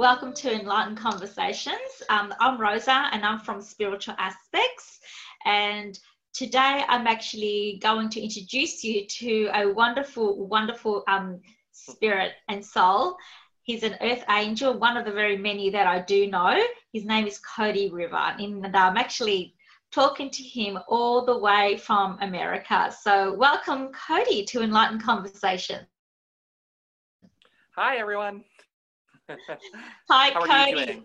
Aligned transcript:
welcome 0.00 0.32
to 0.32 0.50
Enlightened 0.50 0.96
Conversations. 0.96 2.02
Um, 2.08 2.32
I'm 2.40 2.58
Rosa, 2.58 3.10
and 3.12 3.22
I'm 3.22 3.38
from 3.38 3.60
Spiritual 3.60 4.14
Aspects. 4.16 4.98
And 5.44 5.98
today, 6.32 6.82
I'm 6.88 7.06
actually 7.06 7.78
going 7.82 8.08
to 8.08 8.20
introduce 8.22 8.82
you 8.82 9.06
to 9.06 9.50
a 9.52 9.70
wonderful, 9.70 10.46
wonderful 10.46 11.04
um, 11.06 11.42
spirit 11.72 12.32
and 12.48 12.64
soul. 12.64 13.14
He's 13.62 13.82
an 13.82 13.96
earth 14.00 14.24
angel, 14.30 14.78
one 14.78 14.96
of 14.96 15.04
the 15.04 15.12
very 15.12 15.36
many 15.36 15.68
that 15.68 15.86
I 15.86 15.98
do 16.00 16.28
know. 16.28 16.58
His 16.94 17.04
name 17.04 17.26
is 17.26 17.38
Cody 17.38 17.90
River, 17.90 18.34
and 18.38 18.74
I'm 18.74 18.96
actually 18.96 19.54
talking 19.92 20.30
to 20.30 20.42
him 20.42 20.78
all 20.88 21.26
the 21.26 21.36
way 21.36 21.76
from 21.76 22.16
America. 22.22 22.90
So, 23.02 23.34
welcome, 23.34 23.90
Cody, 23.92 24.46
to 24.46 24.62
Enlightened 24.62 25.02
Conversation. 25.02 25.86
Hi, 27.76 27.98
everyone. 27.98 28.44
Hi, 30.10 30.30
Cody. 30.30 30.84
doing? 30.84 31.04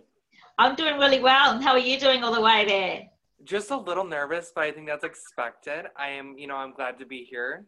I'm 0.58 0.74
doing 0.74 0.98
really 0.98 1.20
well. 1.20 1.52
And 1.52 1.62
how 1.62 1.72
are 1.72 1.78
you 1.78 1.98
doing 1.98 2.24
all 2.24 2.34
the 2.34 2.40
way 2.40 2.64
there? 2.66 3.02
Just 3.44 3.70
a 3.70 3.76
little 3.76 4.04
nervous, 4.04 4.52
but 4.54 4.64
I 4.64 4.72
think 4.72 4.86
that's 4.86 5.04
expected. 5.04 5.86
I 5.96 6.08
am, 6.10 6.36
you 6.38 6.46
know, 6.46 6.56
I'm 6.56 6.72
glad 6.72 6.98
to 6.98 7.06
be 7.06 7.24
here. 7.24 7.66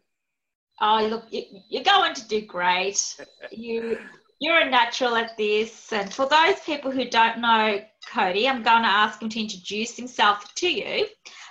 Oh, 0.81 1.05
look, 1.05 1.25
you, 1.29 1.43
you're 1.69 1.83
going 1.83 2.13
to 2.15 2.27
do 2.27 2.45
great. 2.45 3.15
You, 3.51 3.97
you're 4.39 4.59
a 4.59 4.69
natural 4.69 5.15
at 5.15 5.35
this. 5.37 5.91
And 5.91 6.13
for 6.13 6.27
those 6.27 6.59
people 6.61 6.91
who 6.91 7.09
don't 7.09 7.39
know 7.39 7.81
Cody, 8.11 8.47
I'm 8.47 8.63
going 8.63 8.83
to 8.83 8.87
ask 8.87 9.21
him 9.21 9.29
to 9.29 9.39
introduce 9.39 9.97
himself 9.97 10.53
to 10.55 10.69
you. 10.71 11.07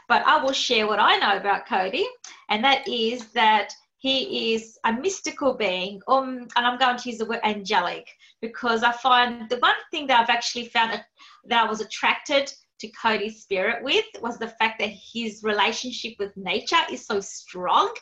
But 0.08 0.25
I 0.27 0.42
will 0.42 0.52
share 0.52 0.86
what 0.86 0.98
I 0.98 1.16
know 1.16 1.36
about 1.36 1.66
Cody, 1.66 2.06
and 2.48 2.64
that 2.64 2.88
is 2.88 3.27
that 3.32 3.75
he 3.98 4.54
is 4.54 4.78
a 4.84 4.92
mystical 4.92 5.54
being, 5.54 6.00
um, 6.08 6.48
and 6.56 6.66
I'm 6.66 6.78
going 6.78 6.97
to 6.97 7.08
use 7.10 7.19
the 7.19 7.27
word 7.27 7.41
angelic 7.42 8.08
because 8.41 8.83
I 8.83 8.92
find 8.92 9.48
the 9.48 9.58
one 9.58 9.75
thing 9.91 10.06
that 10.08 10.20
I've 10.20 10.31
actually 10.31 10.67
found 10.67 11.03
that 11.47 11.64
I 11.64 11.69
was 11.69 11.81
attracted 11.81 12.53
to 12.81 12.89
Cody's 12.89 13.42
spirit 13.42 13.83
with 13.83 14.05
was 14.20 14.39
the 14.39 14.48
fact 14.48 14.78
that 14.78 14.91
his 14.91 15.42
relationship 15.42 16.14
with 16.19 16.36
nature 16.36 16.77
is 16.91 17.05
so 17.06 17.20
strong, 17.20 17.92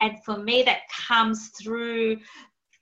and 0.00 0.22
for 0.24 0.38
me 0.38 0.62
that 0.64 0.80
comes 1.08 1.50
through 1.60 2.18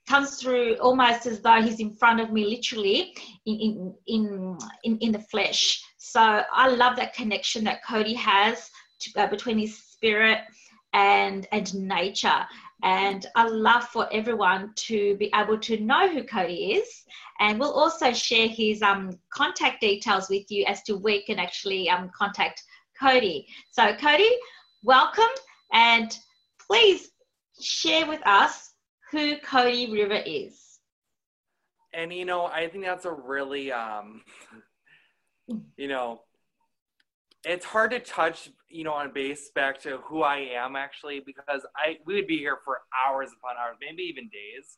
comes 0.07 0.39
through 0.39 0.75
almost 0.75 1.25
as 1.25 1.41
though 1.41 1.61
he's 1.61 1.79
in 1.79 1.91
front 1.91 2.19
of 2.19 2.31
me 2.31 2.45
literally 2.45 3.15
in 3.45 3.55
in 3.55 3.95
in 4.07 4.57
in, 4.83 4.97
in 4.99 5.11
the 5.11 5.19
flesh. 5.19 5.83
So 5.97 6.43
i 6.53 6.67
love 6.67 6.95
that 6.97 7.13
connection 7.13 7.63
that 7.63 7.83
cody 7.83 8.13
has 8.13 8.69
to, 8.99 9.21
uh, 9.21 9.27
between 9.27 9.57
his 9.57 9.77
spirit 9.77 10.39
and 10.93 11.47
and 11.51 11.73
nature 11.73 12.45
and 12.83 13.27
i 13.35 13.47
love 13.47 13.83
for 13.85 14.07
everyone 14.11 14.71
to 14.75 15.15
be 15.17 15.31
able 15.33 15.57
to 15.57 15.79
know 15.79 16.09
who 16.09 16.23
cody 16.23 16.73
is. 16.73 17.03
And 17.39 17.59
we'll 17.59 17.73
also 17.73 18.13
share 18.13 18.47
his 18.47 18.81
um, 18.81 19.19
contact 19.29 19.81
details 19.81 20.29
with 20.29 20.49
you 20.49 20.65
as 20.67 20.81
to 20.83 20.97
where 20.97 21.15
you 21.15 21.23
can 21.25 21.39
actually 21.39 21.89
um, 21.89 22.09
contact 22.17 22.63
cody. 22.99 23.47
So 23.71 23.93
cody 23.95 24.29
welcome. 24.83 25.23
And 25.73 26.17
please 26.65 27.09
share 27.59 28.07
with 28.07 28.25
us 28.25 28.73
who 29.11 29.37
Cody 29.37 29.91
River 29.91 30.21
is. 30.25 30.79
And 31.93 32.13
you 32.13 32.25
know, 32.25 32.45
I 32.45 32.67
think 32.67 32.85
that's 32.85 33.05
a 33.05 33.11
really, 33.11 33.71
um, 33.71 34.21
you 35.77 35.87
know, 35.87 36.21
it's 37.43 37.65
hard 37.65 37.91
to 37.91 37.99
touch, 37.99 38.49
you 38.75 38.83
know, 38.83 38.93
on 38.93 39.13
base 39.13 39.51
back 39.55 39.79
to 39.81 39.99
who 40.03 40.23
I 40.23 40.37
am 40.53 40.75
actually 40.75 41.21
because 41.25 41.65
I 41.77 41.97
we 42.05 42.15
would 42.15 42.27
be 42.27 42.37
here 42.37 42.57
for 42.65 42.81
hours 43.07 43.29
upon 43.37 43.55
hours, 43.57 43.77
maybe 43.79 44.03
even 44.03 44.25
days. 44.25 44.77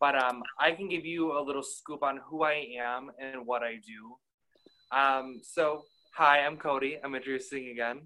But 0.00 0.20
um, 0.20 0.42
I 0.60 0.72
can 0.72 0.88
give 0.88 1.06
you 1.06 1.38
a 1.38 1.40
little 1.40 1.62
scoop 1.62 2.02
on 2.02 2.20
who 2.28 2.42
I 2.42 2.66
am 2.78 3.10
and 3.20 3.46
what 3.46 3.62
I 3.62 3.76
do. 3.76 4.96
Um, 4.96 5.40
so 5.42 5.84
hi, 6.14 6.40
I'm 6.40 6.56
Cody. 6.56 6.98
I'm 7.02 7.14
introducing 7.14 7.68
again, 7.68 8.00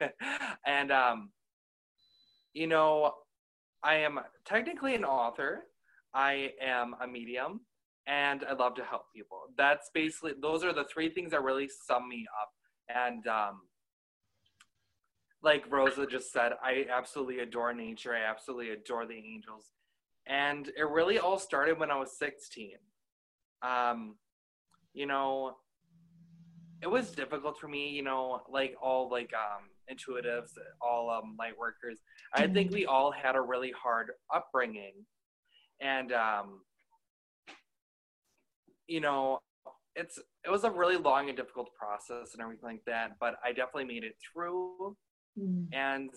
and 0.66 0.90
um, 0.90 1.30
you 2.54 2.66
know, 2.66 3.12
I 3.84 3.96
am 3.96 4.18
technically 4.46 4.94
an 4.94 5.04
author. 5.04 5.64
I 6.14 6.52
am 6.62 6.96
a 7.02 7.06
medium, 7.06 7.60
and 8.06 8.44
I 8.48 8.54
love 8.54 8.74
to 8.76 8.84
help 8.84 9.02
people. 9.14 9.40
That's 9.58 9.90
basically 9.92 10.32
those 10.40 10.64
are 10.64 10.72
the 10.72 10.84
three 10.84 11.10
things 11.10 11.32
that 11.32 11.42
really 11.42 11.68
sum 11.86 12.08
me 12.08 12.26
up. 12.42 12.50
And 12.88 13.26
um, 13.26 13.60
like 15.46 15.64
Rosa 15.70 16.08
just 16.08 16.32
said, 16.32 16.54
I 16.60 16.86
absolutely 16.92 17.38
adore 17.38 17.72
nature. 17.72 18.12
I 18.12 18.28
absolutely 18.28 18.70
adore 18.70 19.06
the 19.06 19.14
angels, 19.14 19.70
and 20.26 20.68
it 20.76 20.88
really 20.90 21.20
all 21.20 21.38
started 21.38 21.78
when 21.78 21.88
I 21.88 21.96
was 21.96 22.18
16. 22.18 22.72
Um, 23.62 24.16
you 24.92 25.06
know, 25.06 25.54
it 26.82 26.88
was 26.88 27.12
difficult 27.12 27.60
for 27.60 27.68
me. 27.68 27.90
You 27.90 28.02
know, 28.02 28.40
like 28.48 28.74
all 28.82 29.08
like 29.08 29.32
um, 29.34 29.68
intuitives, 29.88 30.50
all 30.82 31.10
um, 31.10 31.36
light 31.38 31.56
workers. 31.56 32.00
I 32.34 32.48
think 32.48 32.72
we 32.72 32.84
all 32.84 33.12
had 33.12 33.36
a 33.36 33.40
really 33.40 33.72
hard 33.80 34.08
upbringing, 34.34 34.94
and 35.80 36.12
um, 36.12 36.62
you 38.88 38.98
know, 38.98 39.38
it's 39.94 40.18
it 40.44 40.50
was 40.50 40.64
a 40.64 40.70
really 40.70 40.96
long 40.96 41.28
and 41.28 41.36
difficult 41.36 41.68
process 41.78 42.32
and 42.32 42.42
everything 42.42 42.68
like 42.68 42.84
that. 42.86 43.12
But 43.20 43.36
I 43.44 43.50
definitely 43.50 43.84
made 43.84 44.02
it 44.02 44.16
through, 44.32 44.96
Mm. 45.38 45.68
and 45.72 46.10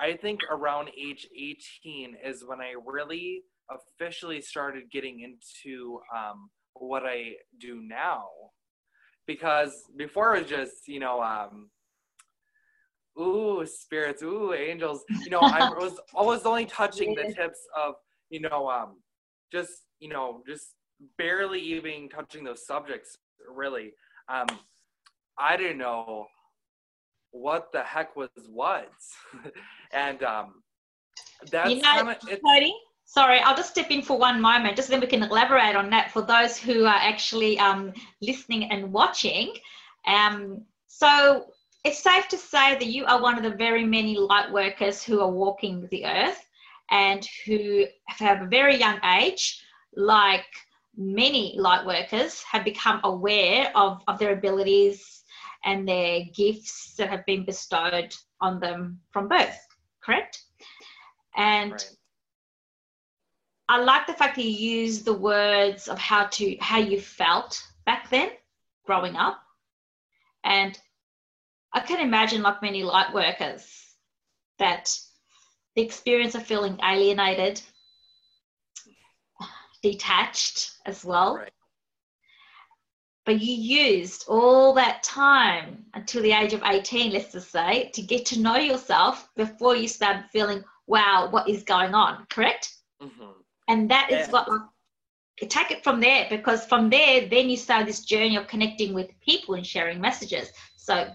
I 0.00 0.16
think 0.16 0.40
around 0.50 0.90
age 0.96 1.28
18 1.36 2.16
is 2.24 2.44
when 2.46 2.60
I 2.60 2.74
really 2.86 3.42
officially 3.70 4.40
started 4.40 4.90
getting 4.90 5.20
into 5.20 6.00
um, 6.16 6.48
what 6.74 7.02
I 7.04 7.34
do 7.60 7.82
now. 7.82 8.24
Because 9.26 9.84
before 9.96 10.34
it 10.34 10.40
was 10.42 10.50
just, 10.50 10.88
you 10.88 11.00
know, 11.00 11.22
um, 11.22 11.70
ooh, 13.20 13.64
spirits, 13.66 14.22
ooh, 14.22 14.54
angels. 14.54 15.04
You 15.24 15.30
know, 15.30 15.40
I 15.40 15.68
was 15.68 16.00
always 16.14 16.42
only 16.42 16.64
touching 16.64 17.14
the 17.14 17.24
tips 17.34 17.60
of, 17.76 17.94
you 18.30 18.40
know, 18.40 18.70
um, 18.70 18.96
just, 19.52 19.82
you 19.98 20.08
know, 20.08 20.42
just 20.48 20.74
barely 21.18 21.60
even 21.60 22.08
touching 22.08 22.42
those 22.42 22.66
subjects, 22.66 23.18
really. 23.54 23.92
Um, 24.28 24.46
I 25.38 25.56
didn't 25.56 25.78
know 25.78 26.26
what 27.32 27.72
the 27.72 27.82
heck 27.82 28.16
was 28.16 28.30
was. 28.48 28.86
and 29.92 30.22
um, 30.22 30.62
that's 31.50 31.70
You 31.70 31.76
know, 31.76 31.82
kind 31.82 32.08
of, 32.08 32.28
it, 32.28 32.40
Cody, 32.44 32.74
sorry, 33.04 33.40
I'll 33.40 33.56
just 33.56 33.70
step 33.70 33.90
in 33.90 34.02
for 34.02 34.18
one 34.18 34.40
moment, 34.40 34.76
just 34.76 34.88
then 34.88 35.00
we 35.00 35.06
can 35.06 35.22
elaborate 35.22 35.76
on 35.76 35.90
that 35.90 36.10
for 36.10 36.22
those 36.22 36.56
who 36.56 36.84
are 36.84 36.98
actually 37.00 37.58
um, 37.58 37.92
listening 38.20 38.70
and 38.70 38.92
watching. 38.92 39.54
Um, 40.06 40.64
so 40.86 41.46
it's 41.84 42.02
safe 42.02 42.28
to 42.28 42.38
say 42.38 42.74
that 42.74 42.86
you 42.86 43.04
are 43.06 43.22
one 43.22 43.36
of 43.36 43.42
the 43.42 43.56
very 43.56 43.84
many 43.84 44.16
light 44.16 44.52
workers 44.52 45.02
who 45.02 45.20
are 45.20 45.30
walking 45.30 45.88
the 45.90 46.04
earth 46.04 46.44
and 46.90 47.26
who 47.46 47.86
have 48.06 48.42
a 48.42 48.46
very 48.46 48.76
young 48.76 48.98
age, 49.04 49.62
like 49.94 50.46
many 50.96 51.54
light 51.56 51.86
workers, 51.86 52.42
have 52.42 52.64
become 52.64 53.00
aware 53.04 53.72
of, 53.74 54.02
of 54.08 54.18
their 54.18 54.32
abilities 54.32 55.19
and 55.64 55.86
their 55.86 56.22
gifts 56.34 56.94
that 56.96 57.08
have 57.10 57.24
been 57.26 57.44
bestowed 57.44 58.14
on 58.40 58.60
them 58.60 59.00
from 59.10 59.28
birth, 59.28 59.66
correct? 60.02 60.42
And 61.36 61.72
right. 61.72 61.96
I 63.68 63.80
like 63.80 64.06
the 64.06 64.14
fact 64.14 64.36
that 64.36 64.44
you 64.44 64.50
use 64.50 65.02
the 65.02 65.12
words 65.12 65.86
of 65.88 65.98
how 65.98 66.26
to 66.26 66.56
how 66.60 66.78
you 66.78 67.00
felt 67.00 67.62
back 67.86 68.10
then, 68.10 68.30
growing 68.84 69.16
up, 69.16 69.40
and 70.44 70.78
I 71.72 71.80
can 71.80 72.00
imagine, 72.00 72.42
like 72.42 72.62
many 72.62 72.82
light 72.82 73.14
workers, 73.14 73.94
that 74.58 74.92
the 75.76 75.82
experience 75.82 76.34
of 76.34 76.44
feeling 76.44 76.80
alienated, 76.82 77.62
detached 79.82 80.72
as 80.84 81.04
well. 81.04 81.36
Right. 81.36 81.52
But 83.26 83.40
you 83.40 83.54
used 83.54 84.24
all 84.28 84.72
that 84.74 85.02
time 85.02 85.84
until 85.94 86.22
the 86.22 86.32
age 86.32 86.52
of 86.52 86.62
18, 86.64 87.12
let's 87.12 87.32
just 87.32 87.50
say, 87.50 87.90
to 87.94 88.02
get 88.02 88.24
to 88.26 88.40
know 88.40 88.56
yourself 88.56 89.28
before 89.36 89.76
you 89.76 89.88
started 89.88 90.24
feeling, 90.32 90.64
wow, 90.86 91.28
what 91.30 91.48
is 91.48 91.62
going 91.62 91.94
on, 91.94 92.26
correct? 92.30 92.74
Mhm. 93.00 93.34
And 93.68 93.90
that 93.90 94.10
is 94.10 94.26
Yeah. 94.26 94.30
what 94.32 94.48
take 95.48 95.70
it 95.70 95.82
from 95.82 96.00
there 96.00 96.26
because 96.28 96.66
from 96.66 96.90
there 96.90 97.26
then 97.28 97.48
you 97.48 97.56
start 97.56 97.86
this 97.86 98.04
journey 98.04 98.36
of 98.36 98.46
connecting 98.46 98.92
with 98.92 99.08
people 99.20 99.54
and 99.54 99.66
sharing 99.66 100.00
messages 100.00 100.52
so 100.76 101.10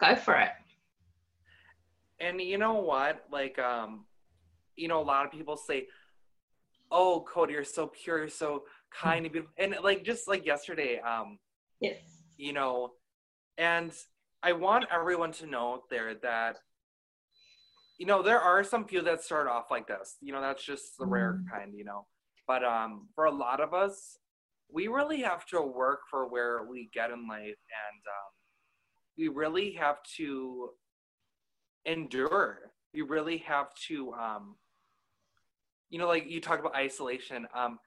go 0.00 0.16
for 0.16 0.34
it 0.34 0.50
and 2.18 2.40
you 2.40 2.58
know 2.58 2.74
what 2.74 3.24
like 3.30 3.58
um 3.58 4.04
you 4.76 4.88
know 4.88 5.00
a 5.00 5.04
lot 5.04 5.24
of 5.24 5.30
people 5.30 5.56
say 5.56 5.86
oh 6.90 7.24
cody 7.28 7.52
you're 7.52 7.64
so 7.64 7.86
pure 7.86 8.18
you're 8.18 8.28
so 8.28 8.64
kind 8.90 9.24
and 9.24 9.32
beautiful 9.32 9.54
and 9.58 9.76
like 9.82 10.02
just 10.04 10.26
like 10.26 10.44
yesterday 10.44 10.98
um 11.00 11.38
yes. 11.80 11.98
You 12.36 12.52
know 12.52 12.92
and 13.56 13.92
i 14.42 14.52
want 14.52 14.84
everyone 14.92 15.32
to 15.32 15.46
know 15.46 15.82
there 15.90 16.14
that 16.22 16.58
you 17.98 18.06
know 18.06 18.22
there 18.22 18.40
are 18.40 18.62
some 18.62 18.84
few 18.86 19.02
that 19.02 19.22
start 19.24 19.48
off 19.48 19.70
like 19.70 19.88
this. 19.88 20.16
You 20.20 20.32
know 20.32 20.40
that's 20.40 20.64
just 20.64 20.96
the 20.98 21.06
rare 21.06 21.40
Mm. 21.42 21.50
kind 21.50 21.74
you 21.74 21.84
know. 21.84 22.06
But 22.46 22.62
um 22.64 23.08
for 23.14 23.24
a 23.24 23.30
lot 23.30 23.60
of 23.60 23.74
us 23.74 24.16
we 24.70 24.86
really 24.86 25.22
have 25.22 25.46
to 25.46 25.60
work 25.62 26.00
for 26.10 26.28
where 26.28 26.64
we 26.70 26.90
get 26.92 27.10
in 27.10 27.26
life 27.26 27.60
and 27.84 28.02
um 28.16 28.30
we 29.16 29.26
really 29.28 29.72
have 29.72 29.96
to 30.18 30.70
endure. 31.84 32.70
We 32.94 33.02
really 33.02 33.38
have 33.38 33.74
to 33.88 34.12
um 34.14 34.54
you 35.90 35.98
know 35.98 36.06
like 36.06 36.28
you 36.30 36.40
talk 36.40 36.60
about 36.60 36.76
isolation 36.76 37.46
um 37.54 37.78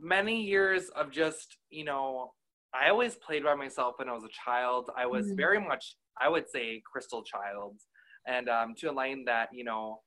many 0.00 0.42
years 0.42 0.88
of 0.88 1.10
just 1.12 1.56
you 1.70 1.84
know 1.84 2.32
i 2.74 2.88
always 2.90 3.14
played 3.16 3.44
by 3.44 3.54
myself 3.54 3.94
when 3.98 4.08
i 4.08 4.12
was 4.12 4.24
a 4.24 4.34
child. 4.44 4.90
I 4.96 5.06
was 5.06 5.24
Mhm. 5.28 5.36
very 5.36 5.60
much 5.60 5.84
i 6.20 6.28
would 6.28 6.48
say 6.54 6.82
crystal 6.90 7.22
child. 7.22 7.74
And 8.26 8.48
um 8.48 8.74
to 8.78 8.90
align 8.90 9.24
that 9.26 9.48
you 9.52 9.64
know 9.64 10.00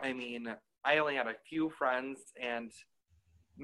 i 0.00 0.12
mean 0.12 0.42
i 0.84 0.98
only 0.98 1.16
had 1.16 1.26
a 1.26 1.34
few 1.48 1.70
friends 1.70 2.18
and 2.40 2.70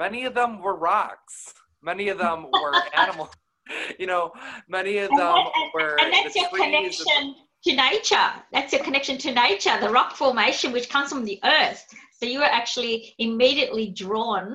many 0.05 0.25
of 0.25 0.35
them 0.35 0.61
were 0.65 0.77
rocks. 0.77 1.37
Many 1.83 2.09
of 2.09 2.19
them 2.19 2.39
were 2.63 2.77
animals. 3.03 3.31
You 4.01 4.07
know 4.13 4.33
many 4.69 4.99
of 4.99 5.11
and, 5.11 5.19
them 5.19 5.37
that- 5.45 5.53
and- 5.57 5.71
were 5.75 5.97
and 6.01 6.13
that's 6.13 6.35
your 6.35 6.49
connection 6.63 7.37
to 7.65 7.71
nature. 7.77 8.29
That's 8.55 8.73
your 8.75 8.83
connection 8.83 9.17
to 9.19 9.31
nature 9.33 9.77
the 9.81 9.89
rock 9.99 10.17
formation 10.17 10.73
which 10.73 10.89
comes 10.95 11.09
from 11.13 11.25
the 11.25 11.39
earth. 11.45 11.83
So 12.19 12.27
you 12.27 12.39
were 12.41 12.53
actually 12.61 13.15
immediately 13.19 13.87
drawn 14.05 14.47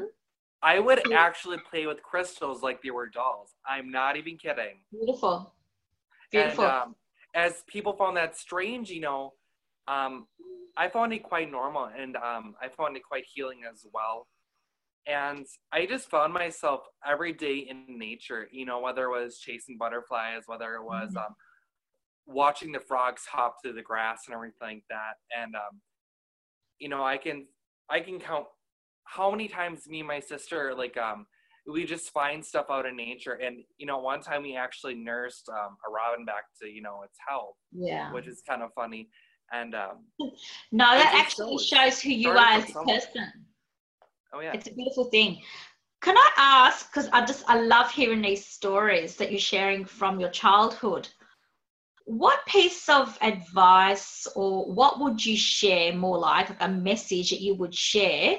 I 0.61 0.79
would 0.79 1.01
actually 1.13 1.57
play 1.59 1.85
with 1.87 2.01
crystals 2.03 2.61
like 2.63 2.81
they 2.81 2.91
were 2.91 3.07
dolls. 3.09 3.55
I'm 3.67 3.91
not 3.91 4.17
even 4.17 4.37
kidding. 4.37 4.85
beautiful 4.91 5.53
beautiful 6.31 6.65
And 6.65 6.83
um, 6.83 6.95
as 7.35 7.63
people 7.67 7.93
found 7.93 8.17
that 8.17 8.37
strange, 8.37 8.89
you 8.89 9.01
know, 9.01 9.33
um, 9.87 10.27
I 10.75 10.89
found 10.89 11.13
it 11.13 11.23
quite 11.23 11.49
normal 11.51 11.85
and 11.85 12.15
um, 12.17 12.55
I 12.61 12.69
found 12.69 12.97
it 12.97 13.03
quite 13.03 13.25
healing 13.33 13.61
as 13.71 13.85
well. 13.93 14.27
And 15.07 15.45
I 15.71 15.85
just 15.85 16.09
found 16.09 16.33
myself 16.33 16.81
every 17.05 17.33
day 17.33 17.59
in 17.59 17.97
nature, 17.97 18.47
you 18.51 18.65
know, 18.65 18.79
whether 18.81 19.05
it 19.05 19.11
was 19.23 19.39
chasing 19.39 19.77
butterflies, 19.77 20.43
whether 20.47 20.75
it 20.75 20.83
was 20.83 21.11
Mhm. 21.13 21.17
um, 21.17 21.35
watching 22.25 22.71
the 22.71 22.79
frogs 22.79 23.25
hop 23.25 23.57
through 23.63 23.73
the 23.73 23.81
grass 23.83 24.23
and 24.27 24.35
everything 24.35 24.57
like 24.77 24.85
that. 24.89 25.15
And, 25.37 25.55
um, 25.55 25.81
you 26.79 26.89
know, 26.89 27.03
I 27.03 27.17
can, 27.17 27.47
I 27.89 28.01
can 28.01 28.19
count 28.19 28.47
how 29.07 29.31
many 29.31 29.47
times 29.47 29.87
me 29.87 29.99
and 29.99 30.07
my 30.07 30.19
sister, 30.19 30.73
like, 30.75 30.97
um, 30.97 31.25
we 31.65 31.85
just 31.85 32.11
find 32.11 32.43
stuff 32.43 32.67
out 32.69 32.85
in 32.85 32.95
nature. 32.95 33.33
And, 33.33 33.63
you 33.77 33.85
know, 33.85 33.99
one 33.99 34.21
time 34.21 34.43
we 34.43 34.55
actually 34.55 34.95
nursed 34.95 35.49
um, 35.49 35.77
a 35.87 35.91
robin 35.91 36.25
back 36.25 36.43
to, 36.61 36.67
you 36.69 36.81
know, 36.81 37.01
its 37.03 37.17
health, 37.27 37.55
yeah 37.71 38.11
which 38.11 38.27
is 38.27 38.41
kind 38.47 38.61
of 38.61 38.71
funny. 38.73 39.09
And, 39.51 39.75
um, 39.75 40.05
no 40.71 40.85
that 40.91 41.13
actually 41.15 41.57
shows. 41.57 41.67
shows 41.67 42.01
who 42.01 42.11
you 42.11 42.29
are 42.29 42.37
as 42.37 42.69
a 42.69 42.73
person 42.83 43.31
oh, 44.33 44.41
yeah. 44.41 44.53
It's 44.53 44.67
a 44.67 44.73
beautiful 44.73 45.05
thing. 45.05 45.41
Can 46.01 46.17
I 46.17 46.29
ask, 46.37 46.91
because 46.91 47.09
I 47.11 47.25
just 47.25 47.43
I 47.47 47.59
love 47.59 47.91
hearing 47.91 48.21
these 48.21 48.45
stories 48.45 49.15
that 49.17 49.31
you're 49.31 49.39
sharing 49.39 49.83
from 49.83 50.19
your 50.19 50.29
childhood. 50.29 51.09
What 52.05 52.45
piece 52.45 52.87
of 52.87 53.17
advice 53.21 54.27
or 54.35 54.71
what 54.71 54.99
would 54.99 55.25
you 55.25 55.35
share 55.35 55.93
more 55.93 56.17
like, 56.17 56.49
like 56.49 56.61
a 56.61 56.69
message 56.69 57.31
that 57.31 57.41
you 57.41 57.55
would 57.55 57.75
share 57.75 58.37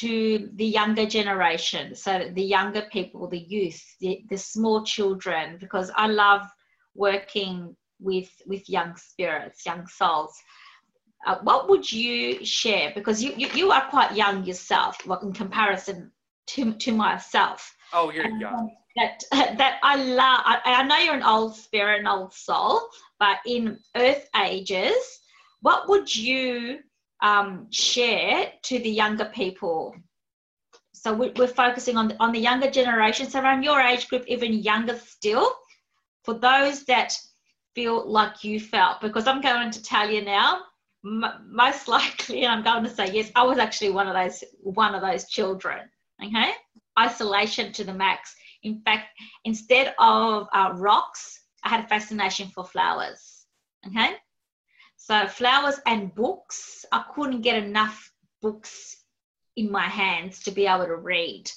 to 0.00 0.50
the 0.54 0.64
younger 0.64 1.06
generation, 1.06 1.94
so 1.94 2.30
the 2.32 2.42
younger 2.42 2.82
people, 2.92 3.28
the 3.28 3.38
youth, 3.38 3.82
the, 4.00 4.22
the 4.28 4.38
small 4.38 4.84
children, 4.84 5.58
because 5.60 5.90
I 5.96 6.06
love 6.06 6.42
working 6.94 7.76
with 8.00 8.30
with 8.46 8.68
young 8.68 8.96
spirits, 8.96 9.64
young 9.64 9.86
souls. 9.86 10.34
Uh, 11.26 11.36
what 11.42 11.68
would 11.68 11.90
you 11.90 12.44
share? 12.44 12.92
Because 12.94 13.22
you, 13.22 13.32
you 13.36 13.48
you 13.54 13.70
are 13.70 13.88
quite 13.88 14.16
young 14.16 14.44
yourself 14.44 14.96
well, 15.06 15.20
in 15.20 15.32
comparison 15.32 16.10
to 16.48 16.72
to 16.74 16.92
myself. 16.92 17.74
Oh, 17.92 18.10
you're 18.10 18.24
And, 18.24 18.40
young. 18.40 18.54
um, 18.54 18.70
that 18.96 19.22
that 19.58 19.78
i 19.82 19.96
love 19.96 20.40
I, 20.44 20.60
I 20.64 20.82
know 20.82 20.98
you're 20.98 21.14
an 21.14 21.22
old 21.22 21.56
spirit 21.56 22.00
an 22.00 22.06
old 22.06 22.34
soul 22.34 22.80
but 23.18 23.38
in 23.46 23.78
earth 23.96 24.28
ages 24.36 25.20
what 25.60 25.88
would 25.88 26.14
you 26.14 26.80
um, 27.22 27.68
share 27.70 28.52
to 28.64 28.78
the 28.78 28.90
younger 28.90 29.26
people. 29.26 29.94
So 30.92 31.14
we, 31.14 31.32
we're 31.36 31.48
focusing 31.48 31.96
on 31.96 32.08
the, 32.08 32.16
on 32.20 32.32
the 32.32 32.38
younger 32.38 32.70
generation. 32.70 33.28
So 33.30 33.40
around 33.40 33.62
your 33.62 33.80
age 33.80 34.08
group 34.08 34.24
even 34.28 34.52
younger 34.52 34.98
still 34.98 35.50
for 36.24 36.34
those 36.34 36.84
that 36.84 37.16
feel 37.74 38.08
like 38.10 38.44
you 38.44 38.60
felt 38.60 39.00
because 39.00 39.26
i'm 39.26 39.40
going 39.40 39.70
to 39.70 39.82
tell 39.82 40.10
you 40.10 40.22
now 40.22 40.60
m- 41.04 41.48
most 41.48 41.88
likely 41.96 42.46
i'm 42.46 42.62
going 42.62 42.84
to 42.84 42.90
say 42.90 43.10
yes 43.12 43.30
i 43.34 43.42
was 43.42 43.58
actually 43.58 43.90
one 43.90 44.08
of 44.08 44.14
those 44.14 44.44
one 44.60 44.94
of 44.94 45.02
those 45.02 45.28
children 45.28 45.80
okay? 46.24 46.52
Isolation 46.98 47.72
to 47.72 47.84
the 47.84 47.94
max. 47.94 48.34
In 48.62 48.80
fact 48.84 49.06
instead 49.44 49.94
of 49.98 50.46
uh, 50.52 50.72
rocks 50.76 51.40
i 51.64 51.68
had 51.68 51.84
a 51.84 51.88
fascination 51.88 52.48
for 52.48 52.64
flowers 52.64 53.46
okay 53.86 54.16
so 55.04 55.26
flowers 55.26 55.80
and 55.86 56.14
books 56.14 56.84
i 56.92 57.04
couldn't 57.14 57.42
get 57.42 57.62
enough 57.62 58.12
books 58.40 59.02
in 59.56 59.70
my 59.70 59.86
hands 59.86 60.40
to 60.40 60.50
be 60.50 60.66
able 60.66 60.86
to 60.86 60.96
read. 60.96 61.50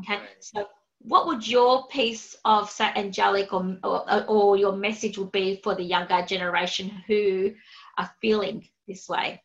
Okay? 0.00 0.18
Right. 0.18 0.28
so 0.40 0.66
what 1.00 1.26
would 1.26 1.46
your 1.46 1.86
piece 1.88 2.36
of 2.44 2.70
say 2.70 2.92
angelic 2.94 3.52
or, 3.52 3.76
or 3.82 4.24
or 4.26 4.56
your 4.56 4.72
message 4.72 5.18
would 5.18 5.32
be 5.32 5.60
for 5.62 5.74
the 5.74 5.82
younger 5.82 6.22
generation 6.22 6.90
who 7.06 7.52
are 7.98 8.10
feeling 8.20 8.66
this 8.86 9.08
way? 9.08 9.42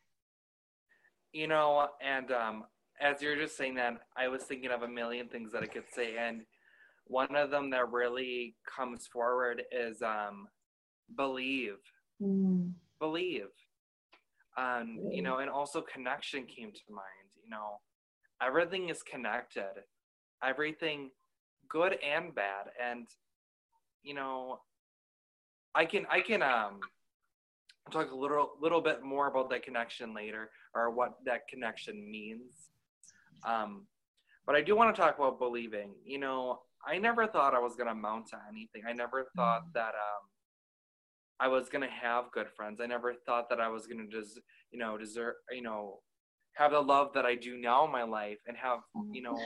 You 1.33 1.47
know, 1.47 1.89
and 2.01 2.31
um, 2.31 2.63
as 3.01 3.21
you're 3.21 3.35
just 3.35 3.57
saying 3.57 3.75
that, 3.75 3.97
I 4.15 4.27
was 4.27 4.43
thinking 4.43 4.71
of 4.71 4.83
a 4.83 4.87
million 4.87 5.27
things 5.27 5.51
that 5.51 5.63
I 5.63 5.67
could 5.67 5.83
say, 5.93 6.15
and 6.17 6.41
one 7.05 7.35
of 7.35 7.49
them 7.49 7.69
that 7.71 7.91
really 7.91 8.55
comes 8.65 9.07
forward 9.07 9.63
is 9.71 10.01
um, 10.01 10.47
believe, 11.15 11.77
believe. 12.99 13.47
Um, 14.57 14.99
you 15.11 15.21
know, 15.21 15.37
and 15.37 15.49
also 15.49 15.81
connection 15.81 16.45
came 16.45 16.71
to 16.71 16.81
mind. 16.89 17.29
You 17.43 17.49
know, 17.49 17.79
everything 18.41 18.89
is 18.89 19.03
connected, 19.03 19.83
everything 20.43 21.11
good 21.69 21.97
and 22.03 22.33
bad, 22.33 22.67
and 22.83 23.07
you 24.03 24.13
know, 24.13 24.59
I 25.75 25.85
can 25.85 26.07
I 26.09 26.21
can 26.21 26.41
um 26.41 26.79
talk 27.91 28.11
a 28.11 28.15
little 28.15 28.51
little 28.59 28.81
bit 28.81 29.03
more 29.03 29.27
about 29.27 29.49
that 29.51 29.63
connection 29.63 30.13
later 30.13 30.49
or 30.73 30.89
what 30.89 31.13
that 31.25 31.47
connection 31.47 32.09
means. 32.09 32.69
Um, 33.45 33.85
but 34.45 34.55
I 34.55 34.61
do 34.61 34.75
want 34.75 34.95
to 34.95 34.99
talk 34.99 35.17
about 35.17 35.39
believing. 35.39 35.93
You 36.03 36.19
know, 36.19 36.59
I 36.85 36.97
never 36.97 37.27
thought 37.27 37.53
I 37.53 37.59
was 37.59 37.75
gonna 37.75 37.91
amount 37.91 38.27
to 38.29 38.37
anything. 38.49 38.83
I 38.87 38.93
never 38.93 39.27
thought 39.35 39.73
that 39.73 39.89
um, 39.89 40.23
I 41.39 41.47
was 41.47 41.69
gonna 41.69 41.89
have 41.89 42.31
good 42.31 42.47
friends. 42.55 42.79
I 42.81 42.87
never 42.87 43.13
thought 43.25 43.49
that 43.49 43.59
I 43.59 43.67
was 43.69 43.87
gonna 43.87 44.07
just, 44.07 44.39
you 44.71 44.79
know, 44.79 44.97
deserve, 44.97 45.35
you 45.51 45.61
know, 45.61 45.99
have 46.53 46.71
the 46.71 46.81
love 46.81 47.11
that 47.13 47.25
I 47.25 47.35
do 47.35 47.57
now 47.57 47.85
in 47.85 47.91
my 47.91 48.03
life 48.03 48.39
and 48.47 48.57
have, 48.57 48.79
you 49.11 49.21
know, 49.21 49.37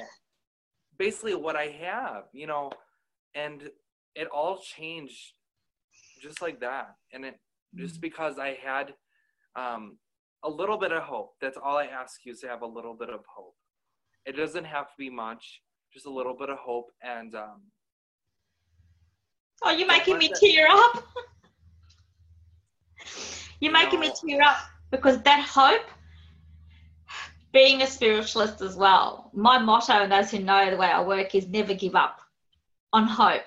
basically 0.97 1.35
what 1.35 1.55
I 1.55 1.67
have. 1.81 2.23
You 2.33 2.47
know, 2.47 2.71
and 3.35 3.69
it 4.15 4.27
all 4.27 4.59
changed 4.59 5.33
just 6.21 6.41
like 6.41 6.59
that. 6.61 6.95
And 7.13 7.25
it 7.25 7.39
just 7.75 8.01
because 8.01 8.37
I 8.39 8.57
had 8.63 8.93
um, 9.55 9.97
a 10.43 10.49
little 10.49 10.77
bit 10.77 10.91
of 10.91 11.03
hope. 11.03 11.33
That's 11.41 11.57
all 11.61 11.77
I 11.77 11.85
ask 11.85 12.25
you 12.25 12.33
is 12.33 12.39
to 12.41 12.47
have 12.47 12.61
a 12.61 12.67
little 12.67 12.93
bit 12.93 13.09
of 13.09 13.21
hope. 13.27 13.55
It 14.25 14.33
doesn't 14.33 14.65
have 14.65 14.85
to 14.85 14.93
be 14.97 15.09
much, 15.09 15.61
just 15.93 16.05
a 16.05 16.09
little 16.09 16.35
bit 16.37 16.49
of 16.49 16.57
hope. 16.57 16.91
And 17.01 17.35
um, 17.35 17.61
oh 19.63 19.71
you're 19.71 19.87
making 19.87 20.17
me 20.17 20.31
tear 20.39 20.67
up 20.69 21.03
you're 23.59 23.71
You 23.71 23.71
making 23.71 23.99
me 23.99 24.11
tear 24.25 24.41
up 24.41 24.57
because 24.91 25.21
that 25.21 25.41
hope 25.47 25.85
being 27.51 27.81
a 27.81 27.87
spiritualist 27.87 28.61
as 28.61 28.75
well 28.75 29.29
my 29.33 29.57
motto 29.57 29.93
and 29.93 30.11
those 30.11 30.31
who 30.31 30.39
know 30.39 30.69
the 30.69 30.77
way 30.77 30.87
i 30.87 31.01
work 31.01 31.35
is 31.35 31.47
never 31.47 31.73
give 31.73 31.95
up 31.95 32.21
on 32.93 33.05
hope 33.05 33.43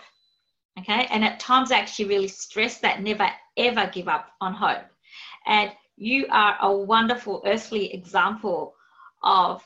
okay? 0.79 1.07
And 1.11 1.25
at 1.25 1.41
times 1.41 1.73
i 1.73 1.79
actually 1.79 2.07
really 2.07 2.29
stress 2.29 2.79
that 2.81 3.03
never 3.03 3.29
ever 3.57 3.91
give 3.93 4.09
up 4.09 4.31
on 4.41 4.55
hope. 4.55 4.85
And 5.47 5.73
you 5.97 6.27
are 6.31 6.57
a 6.61 6.73
wonderful 6.73 7.43
earthly 7.47 7.93
example 7.93 8.75
of 9.23 9.63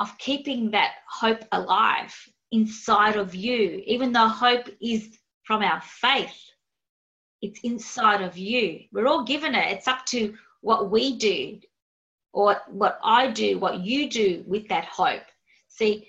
of 0.00 0.16
keeping 0.18 0.70
that 0.70 0.94
hope 1.08 1.44
alive 1.52 2.14
inside 2.52 3.16
of 3.16 3.34
you, 3.34 3.82
even 3.86 4.12
though 4.12 4.28
hope 4.28 4.66
is 4.80 5.18
from 5.42 5.62
our 5.62 5.80
faith. 5.82 6.49
It's 7.42 7.60
inside 7.60 8.22
of 8.22 8.36
you. 8.36 8.80
We're 8.92 9.06
all 9.06 9.24
given 9.24 9.54
it. 9.54 9.72
It's 9.72 9.88
up 9.88 10.04
to 10.06 10.34
what 10.60 10.90
we 10.90 11.16
do 11.16 11.58
or 12.32 12.60
what 12.68 12.98
I 13.02 13.30
do, 13.30 13.58
what 13.58 13.80
you 13.80 14.08
do 14.08 14.44
with 14.46 14.68
that 14.68 14.84
hope. 14.84 15.22
See, 15.68 16.08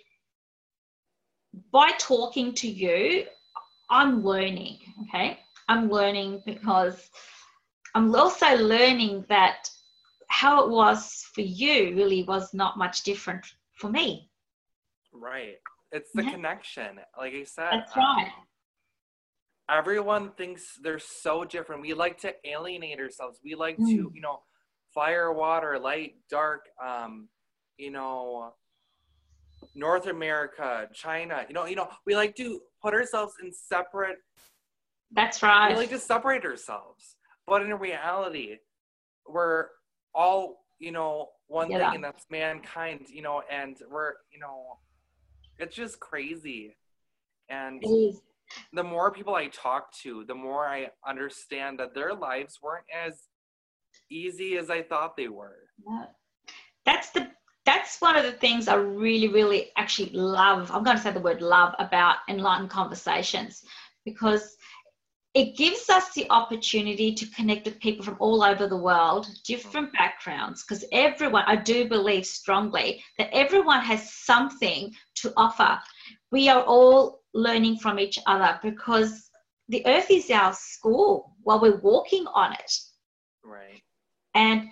by 1.72 1.92
talking 1.98 2.54
to 2.56 2.68
you, 2.68 3.26
I'm 3.90 4.24
learning, 4.24 4.78
okay? 5.04 5.40
I'm 5.68 5.90
learning 5.90 6.44
because 6.46 7.10
I'm 7.96 8.14
also 8.16 8.56
learning 8.58 9.26
that 9.30 9.70
how 10.28 10.64
it 10.64 10.70
was 10.70 11.26
for 11.34 11.42
you 11.42 11.96
really 11.96 12.24
was 12.24 12.54
not 12.54 12.78
much 12.78 13.04
different 13.04 13.46
for 13.78 13.90
me. 13.90 14.30
Right. 15.14 15.58
It's 15.92 16.12
the 16.14 16.24
yeah. 16.24 16.32
connection. 16.32 17.00
Like 17.18 17.34
I 17.34 17.44
said. 17.44 17.70
That's 17.72 17.96
right. 17.98 18.28
Um, 18.28 18.44
everyone 19.72 20.32
thinks 20.32 20.78
they're 20.84 21.00
so 21.00 21.46
different. 21.46 21.82
We 21.82 21.94
like 21.94 22.20
to 22.22 22.34
alienate 22.46 23.00
ourselves. 23.00 23.40
We 23.44 23.56
like 23.56 23.78
mm. 23.78 23.86
to, 23.88 24.12
you 24.13 24.22
know, 24.22 24.42
fire, 24.94 25.32
water, 25.32 25.80
light, 25.80 26.16
dark, 26.30 26.66
um, 26.84 27.30
you 27.78 27.92
know, 27.92 28.54
North 29.75 30.08
America, 30.08 30.90
China, 30.94 31.46
you 31.48 31.54
know, 31.54 31.66
you 31.66 31.75
know, 31.75 31.88
we 32.06 32.16
like 32.16 32.36
to 32.36 32.60
put 32.82 32.94
ourselves 32.94 33.34
in 33.42 33.54
separate 33.54 34.18
That's 35.12 35.42
right. 35.44 35.70
We 35.70 35.75
like 35.75 35.90
to 35.90 36.00
separate 36.00 36.44
ourselves. 36.46 37.16
But 37.48 37.62
in 37.62 37.74
reality, 37.78 38.58
we're 39.28 39.68
all, 40.13 40.66
you 40.80 40.92
know, 40.92 41.30
one 41.48 41.70
yeah. 41.70 41.80
thing 41.80 41.96
and 41.96 42.04
that's 42.04 42.25
mankind, 42.30 43.08
you 43.10 43.22
know, 43.22 43.44
and 43.51 43.78
we're, 43.90 44.13
you 44.32 44.40
know, 44.40 44.78
it's 45.60 45.75
just 45.75 46.00
crazy. 46.00 46.75
And 47.50 47.84
the 48.74 48.84
more 48.84 49.12
people 49.12 49.36
I 49.36 49.48
talk 49.48 49.93
to, 50.03 50.24
the 50.25 50.36
more 50.36 50.67
I 50.67 50.89
understand 51.08 51.79
that 51.79 51.93
their 51.93 52.13
lives 52.13 52.60
weren't 52.62 52.86
as 52.93 53.22
easy 54.10 54.58
as 54.58 54.70
I 54.70 54.84
thought 54.84 55.17
they 55.17 55.27
were. 55.27 55.58
Yeah. 55.88 56.05
That's 56.86 57.12
the 57.12 57.29
that's 57.65 58.01
one 58.01 58.17
of 58.17 58.24
the 58.24 58.31
things 58.31 58.67
I 58.67 58.75
really, 58.75 59.27
really 59.27 59.70
actually 59.77 60.10
love. 60.10 60.72
I'm 60.72 60.84
going 60.84 60.98
to 60.98 61.03
say 61.03 61.12
the 61.12 61.20
word 61.20 61.43
love 61.43 61.75
about 61.77 62.17
enlightened 62.27 62.72
conversations 62.72 63.63
because 64.03 64.58
it 65.34 65.55
gives 65.55 65.89
us 65.89 66.12
the 66.13 66.29
opportunity 66.29 67.13
to 67.13 67.25
connect 67.27 67.65
with 67.65 67.79
people 67.79 68.03
from 68.03 68.17
all 68.20 68.43
over 68.43 68.67
the 68.67 68.75
world, 68.77 69.27
different 69.46 69.93
backgrounds, 69.93 70.63
because 70.63 70.84
everyone, 70.91 71.43
I 71.48 71.55
do 71.55 71.88
believe 71.88 72.25
strongly 72.25 73.01
that 73.17 73.29
everyone 73.31 73.81
has 73.81 74.12
something 74.12 74.93
to 75.15 75.31
offer. 75.38 75.79
We 76.31 76.50
are 76.50 76.63
all 76.63 77.21
learning 77.34 77.78
from 77.78 78.00
each 78.00 78.20
other 78.26 78.60
because 78.62 79.30
the 79.70 79.86
earth 79.88 80.10
is 80.10 80.30
our 80.30 80.54
school 80.54 81.36
while 81.44 81.62
we're 81.62 81.80
walking 81.80 82.26
on 82.34 82.54
it. 82.54 82.72
Right. 83.44 83.82
And 84.36 84.68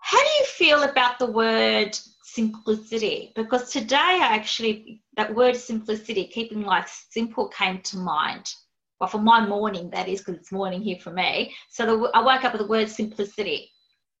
how 0.00 0.18
do 0.18 0.30
you 0.38 0.44
feel 0.46 0.82
about 0.82 1.18
the 1.18 1.30
word 1.30 1.98
simplicity? 2.22 3.32
Because 3.34 3.72
today, 3.72 3.96
I 3.96 4.28
actually, 4.34 5.02
that 5.16 5.34
word 5.34 5.56
simplicity, 5.56 6.26
keeping 6.26 6.62
life 6.62 7.06
simple, 7.10 7.48
came 7.48 7.80
to 7.82 7.98
mind. 7.98 8.52
Well, 9.00 9.10
for 9.10 9.18
my 9.18 9.46
morning, 9.46 9.90
that 9.90 10.08
is, 10.08 10.20
because 10.20 10.36
it's 10.36 10.52
morning 10.52 10.80
here 10.80 10.98
for 11.00 11.10
me. 11.10 11.54
So 11.70 11.86
the, 11.86 12.10
I 12.14 12.22
woke 12.22 12.44
up 12.44 12.52
with 12.52 12.62
the 12.62 12.68
word 12.68 12.88
simplicity. 12.88 13.70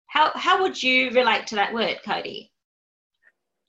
How, 0.08 0.30
how 0.34 0.62
would 0.62 0.80
you 0.82 1.10
relate 1.10 1.46
to 1.48 1.54
that 1.56 1.72
word, 1.72 1.98
Cody? 2.04 2.52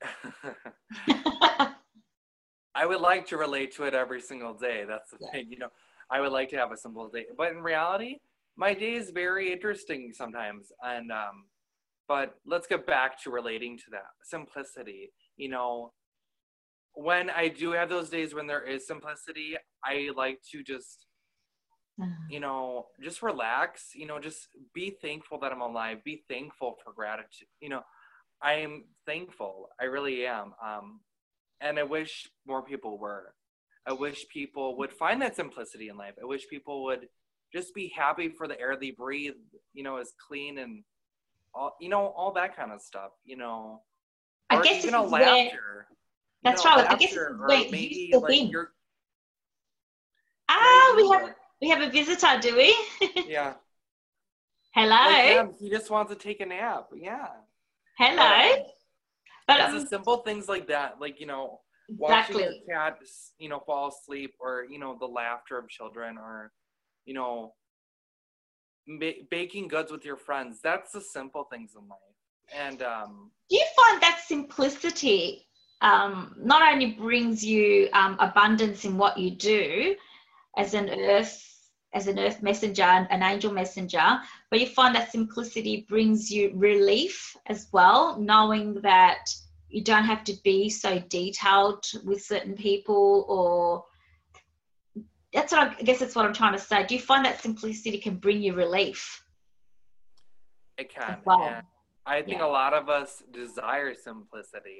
I 2.77 2.86
would 2.86 3.01
like 3.01 3.25
to 3.27 3.38
relate 3.38 3.75
to 3.75 3.84
it 3.86 3.96
every 3.96 4.22
single 4.22 4.53
day. 4.53 4.86
That's 4.88 5.10
the 5.10 5.17
yeah. 5.22 5.31
thing, 5.31 5.48
you 5.50 5.57
know. 5.57 5.69
I 6.10 6.22
would 6.22 6.31
like 6.31 6.50
to 6.50 6.57
have 6.57 6.72
a 6.72 6.77
simple 6.77 7.10
day, 7.10 7.25
but 7.38 7.51
in 7.51 7.62
reality, 7.62 8.19
my 8.55 8.74
day 8.74 8.93
is 8.93 9.10
very 9.10 9.51
interesting 9.51 10.13
sometimes. 10.13 10.72
And 10.84 11.12
um, 11.12 11.46
but 12.07 12.36
let's 12.46 12.67
get 12.67 12.86
back 12.86 13.22
to 13.24 13.31
relating 13.31 13.77
to 13.79 13.86
that 13.91 14.05
simplicity. 14.24 15.12
You 15.36 15.50
know, 15.50 15.91
when 16.93 17.29
I 17.31 17.48
do 17.48 17.72
have 17.72 17.89
those 17.89 18.10
days 18.10 18.34
when 18.34 18.48
there 18.48 18.63
is 18.63 18.88
simplicity, 18.88 19.57
I 19.84 20.12
like 20.15 20.39
to 20.51 20.63
just 20.63 21.07
you 22.29 22.39
know, 22.39 22.88
just 23.01 23.24
relax, 23.24 23.91
you 23.96 24.05
know, 24.05 24.19
just 24.19 24.50
be 24.74 24.91
thankful 25.01 25.39
that 25.39 25.51
I'm 25.51 25.62
alive, 25.62 26.03
be 26.03 26.24
thankful 26.29 26.77
for 26.84 26.93
gratitude. 26.93 27.48
You 27.60 27.69
know, 27.69 27.81
I 28.41 28.53
am 28.53 28.86
thankful. 29.05 29.69
I 29.81 29.86
really 29.86 30.25
am. 30.25 30.53
Um, 30.63 31.00
and 31.62 31.80
I 31.80 31.84
wish 31.84 32.30
more 32.46 32.62
people 32.62 32.98
were. 32.98 33.34
I 33.86 33.94
wish 33.94 34.28
people 34.30 34.78
would 34.78 34.92
find 34.92 35.22
that 35.22 35.36
simplicity 35.36 35.88
in 35.90 35.98
life. 35.98 36.14
I 36.22 36.26
wish 36.26 36.48
people 36.50 36.84
would 36.86 37.08
just 37.54 37.74
be 37.74 37.92
happy 37.96 38.30
for 38.30 38.48
the 38.48 38.60
air 38.60 38.76
they 38.80 38.92
breathe, 38.92 39.36
you 39.74 39.84
know, 39.84 39.98
is 39.98 40.14
clean 40.28 40.58
and 40.58 40.84
all, 41.56 41.76
you 41.80 41.90
know, 41.90 42.08
all 42.08 42.34
that 42.34 42.56
kind 42.56 42.72
of 42.72 42.82
stuff, 42.82 43.12
you 43.24 43.38
know. 43.38 43.82
I 44.50 44.62
guess 44.62 44.84
you 44.84 44.92
know, 44.92 45.06
laughter. 45.06 45.88
That's 46.44 46.64
you 46.64 46.70
know, 46.70 46.76
right. 46.78 46.92
I 46.92 46.96
guess 46.96 47.18
wait, 47.48 47.72
maybe 47.72 48.14
like. 48.14 48.52
Ah, 50.50 50.94
we 50.96 51.10
have 51.10 51.36
we 51.62 51.70
have 51.70 51.82
a 51.82 51.90
visitor, 51.90 52.40
do 52.42 52.56
we? 52.56 52.76
yeah. 53.28 53.54
Hello. 54.74 55.44
Like 55.44 55.60
he 55.60 55.70
just 55.70 55.90
wants 55.90 56.12
to 56.12 56.18
take 56.18 56.40
a 56.40 56.46
nap. 56.46 56.88
Yeah. 56.96 57.28
Hello. 57.98 58.64
But 59.48 59.62
it's 59.62 59.74
um, 59.74 59.80
the 59.80 59.88
simple 59.88 60.18
things 60.18 60.50
like 60.50 60.68
that, 60.68 61.00
like 61.00 61.20
you 61.20 61.25
know, 61.25 61.62
exactly. 61.89 62.44
watching 62.44 62.54
your 62.68 62.80
cat, 62.80 63.00
you 63.39 63.50
know, 63.50 63.62
fall 63.66 63.89
asleep, 63.89 64.36
or 64.39 64.66
you 64.70 64.77
know, 64.77 64.98
the 65.00 65.06
laughter 65.06 65.58
of 65.58 65.70
children, 65.70 66.18
or 66.18 66.51
you 67.06 67.13
know, 67.13 67.54
ba- 69.00 69.24
baking 69.32 69.68
goods 69.68 69.92
with 69.92 70.06
your 70.06 70.18
friends. 70.18 70.60
That's 70.62 70.92
the 70.92 71.01
simple 71.01 71.46
things 71.46 71.75
in 71.75 71.88
life. 71.88 72.00
And 72.54 72.82
um, 72.82 73.32
do 73.50 73.56
you 73.56 73.66
find 73.75 74.01
that 74.01 74.22
simplicity 74.25 75.48
um, 75.82 76.36
not 76.38 76.62
only 76.74 76.94
brings 76.94 77.46
you 77.46 77.89
um, 77.94 78.18
abundance 78.20 78.86
in 78.86 78.98
what 78.98 79.18
you 79.18 79.32
do 79.32 79.96
as 80.58 80.74
an 80.74 80.89
earth 80.89 81.44
as 81.94 82.08
an 82.08 82.20
earth 82.20 82.44
messenger 82.44 82.84
and 82.84 83.08
an 83.10 83.24
angel 83.24 83.51
messenger 83.51 84.20
but 84.50 84.60
you 84.60 84.67
find 84.67 84.94
that 84.96 85.12
simplicity 85.12 85.86
brings 85.89 86.29
you 86.32 86.51
relief 86.56 87.36
as 87.48 87.67
well 87.72 88.20
knowing 88.20 88.75
that 88.82 89.29
you 89.70 89.84
don't 89.84 90.06
have 90.06 90.24
to 90.24 90.34
be 90.44 90.70
so 90.70 91.00
detailed 91.10 91.84
with 92.03 92.22
certain 92.22 92.56
people 92.56 93.25
or 93.27 93.84
that's 95.34 95.51
what 95.51 95.75
I, 95.79 95.84
guess 95.84 96.00
that's 96.00 96.15
what 96.15 96.25
I'm 96.25 96.34
trying 96.34 96.53
to 96.53 96.60
say. 96.60 96.86
Do 96.86 96.96
you 96.96 97.01
find 97.01 97.25
that 97.25 97.41
simplicity 97.41 97.98
can 97.98 98.15
bring 98.15 98.41
you 98.41 98.53
relief? 98.53 99.24
It 100.77 100.94
can. 100.94 101.17
Well? 101.25 101.41
Yeah. 101.41 101.62
I 102.06 102.22
think 102.22 102.39
yeah. 102.39 102.46
a 102.46 102.48
lot 102.48 102.74
of 102.74 102.89
us 102.89 103.22
desire 103.34 103.94
simplicity. 103.94 104.79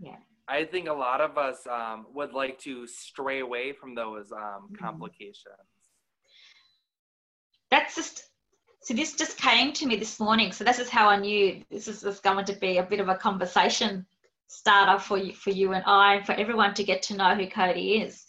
Yeah. 0.00 0.16
I 0.48 0.64
think 0.64 0.88
a 0.88 0.92
lot 0.92 1.20
of 1.20 1.38
us 1.38 1.66
um, 1.70 2.06
would 2.12 2.32
like 2.32 2.58
to 2.60 2.86
stray 2.86 3.40
away 3.40 3.72
from 3.72 3.94
those 3.94 4.32
um, 4.32 4.68
mm-hmm. 4.72 4.84
That's 7.70 7.94
just 7.94 8.24
so. 8.82 8.94
This 8.94 9.14
just 9.14 9.36
came 9.36 9.72
to 9.74 9.86
me 9.86 9.96
this 9.96 10.18
morning. 10.18 10.52
So 10.52 10.64
this 10.64 10.78
is 10.78 10.88
how 10.88 11.08
I 11.08 11.18
knew 11.18 11.62
this 11.70 11.88
is 11.88 12.02
just 12.02 12.22
going 12.22 12.44
to 12.44 12.54
be 12.54 12.78
a 12.78 12.82
bit 12.82 13.00
of 13.00 13.08
a 13.08 13.16
conversation 13.16 14.06
starter 14.46 14.98
for 14.98 15.18
you, 15.18 15.34
for 15.34 15.50
you 15.50 15.72
and 15.72 15.84
I, 15.86 16.14
and 16.14 16.26
for 16.26 16.32
everyone 16.32 16.74
to 16.74 16.84
get 16.84 17.02
to 17.02 17.16
know 17.16 17.34
who 17.34 17.46
Cody 17.46 18.00
is, 18.02 18.24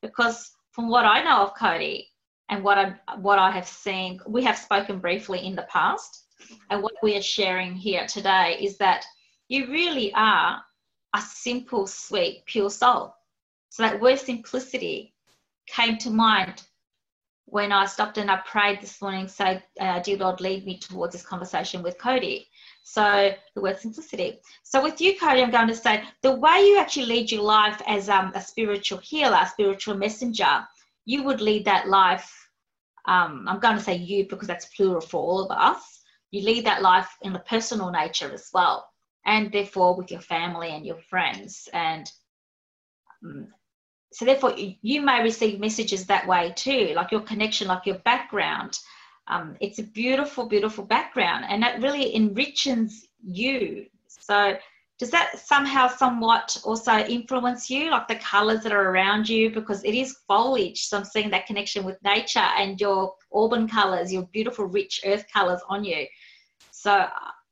because 0.00 0.52
from 0.72 0.88
what 0.88 1.04
I 1.04 1.22
know 1.22 1.42
of 1.42 1.54
Cody 1.54 2.08
and 2.48 2.64
what 2.64 2.78
I 2.78 2.94
what 3.16 3.38
I 3.38 3.50
have 3.50 3.68
seen, 3.68 4.20
we 4.26 4.42
have 4.44 4.56
spoken 4.56 4.98
briefly 4.98 5.44
in 5.46 5.54
the 5.54 5.66
past, 5.70 6.24
and 6.70 6.82
what 6.82 6.94
we 7.02 7.16
are 7.16 7.22
sharing 7.22 7.74
here 7.74 8.06
today 8.06 8.56
is 8.60 8.78
that 8.78 9.04
you 9.48 9.66
really 9.70 10.12
are 10.14 10.62
a 11.14 11.20
simple, 11.20 11.86
sweet, 11.86 12.44
pure 12.46 12.70
soul. 12.70 13.14
So 13.68 13.82
that 13.82 14.00
word 14.00 14.18
simplicity 14.18 15.12
came 15.66 15.98
to 15.98 16.10
mind 16.10 16.62
when 17.50 17.72
I 17.72 17.84
stopped 17.86 18.18
and 18.18 18.30
I 18.30 18.36
prayed 18.46 18.80
this 18.80 19.02
morning, 19.02 19.26
say, 19.26 19.62
uh, 19.80 19.98
Dear 20.00 20.18
Lord, 20.18 20.40
lead 20.40 20.64
me 20.64 20.78
towards 20.78 21.12
this 21.12 21.26
conversation 21.26 21.82
with 21.82 21.98
Cody. 21.98 22.48
So 22.82 23.34
the 23.54 23.60
word 23.60 23.78
simplicity. 23.78 24.40
So 24.62 24.82
with 24.82 25.00
you, 25.00 25.18
Cody, 25.18 25.42
I'm 25.42 25.50
going 25.50 25.68
to 25.68 25.74
say 25.74 26.04
the 26.22 26.34
way 26.34 26.64
you 26.66 26.78
actually 26.78 27.06
lead 27.06 27.30
your 27.30 27.42
life 27.42 27.82
as 27.86 28.08
um, 28.08 28.32
a 28.34 28.40
spiritual 28.40 28.98
healer, 28.98 29.38
a 29.42 29.48
spiritual 29.48 29.96
messenger, 29.96 30.66
you 31.04 31.22
would 31.24 31.40
lead 31.40 31.64
that 31.64 31.88
life. 31.88 32.48
Um, 33.06 33.46
I'm 33.48 33.60
going 33.60 33.76
to 33.76 33.82
say 33.82 33.96
you 33.96 34.28
because 34.28 34.46
that's 34.46 34.66
plural 34.76 35.00
for 35.00 35.20
all 35.20 35.44
of 35.44 35.50
us. 35.50 36.02
You 36.30 36.42
lead 36.42 36.66
that 36.66 36.82
life 36.82 37.10
in 37.22 37.32
the 37.32 37.40
personal 37.40 37.90
nature 37.90 38.32
as 38.32 38.50
well, 38.54 38.88
and 39.26 39.50
therefore 39.50 39.96
with 39.96 40.10
your 40.10 40.20
family 40.20 40.70
and 40.70 40.86
your 40.86 40.98
friends. 40.98 41.68
And 41.72 42.10
um, 43.24 43.48
so, 44.12 44.24
therefore, 44.24 44.54
you 44.56 45.02
may 45.02 45.22
receive 45.22 45.60
messages 45.60 46.06
that 46.06 46.26
way 46.26 46.52
too, 46.56 46.92
like 46.96 47.12
your 47.12 47.20
connection, 47.20 47.68
like 47.68 47.86
your 47.86 47.98
background 47.98 48.78
um, 49.30 49.56
it's 49.60 49.78
a 49.78 49.84
beautiful, 49.84 50.46
beautiful 50.46 50.84
background, 50.84 51.46
and 51.48 51.62
that 51.62 51.80
really 51.80 52.14
enriches 52.16 53.06
you. 53.24 53.86
So 54.08 54.56
does 54.98 55.10
that 55.12 55.38
somehow 55.38 55.88
somewhat 55.88 56.60
also 56.64 56.98
influence 56.98 57.70
you, 57.70 57.90
like 57.90 58.08
the 58.08 58.16
colors 58.16 58.62
that 58.64 58.72
are 58.72 58.90
around 58.90 59.28
you? 59.28 59.50
Because 59.50 59.84
it 59.84 59.94
is 59.94 60.18
foliage, 60.26 60.82
so 60.82 60.98
I'm 60.98 61.04
seeing 61.04 61.30
that 61.30 61.46
connection 61.46 61.84
with 61.84 62.02
nature 62.02 62.40
and 62.40 62.80
your 62.80 63.14
auburn 63.32 63.68
colors, 63.68 64.12
your 64.12 64.24
beautiful, 64.32 64.66
rich 64.66 65.00
earth 65.06 65.24
colors 65.32 65.60
on 65.68 65.84
you. 65.84 66.06
So 66.72 67.06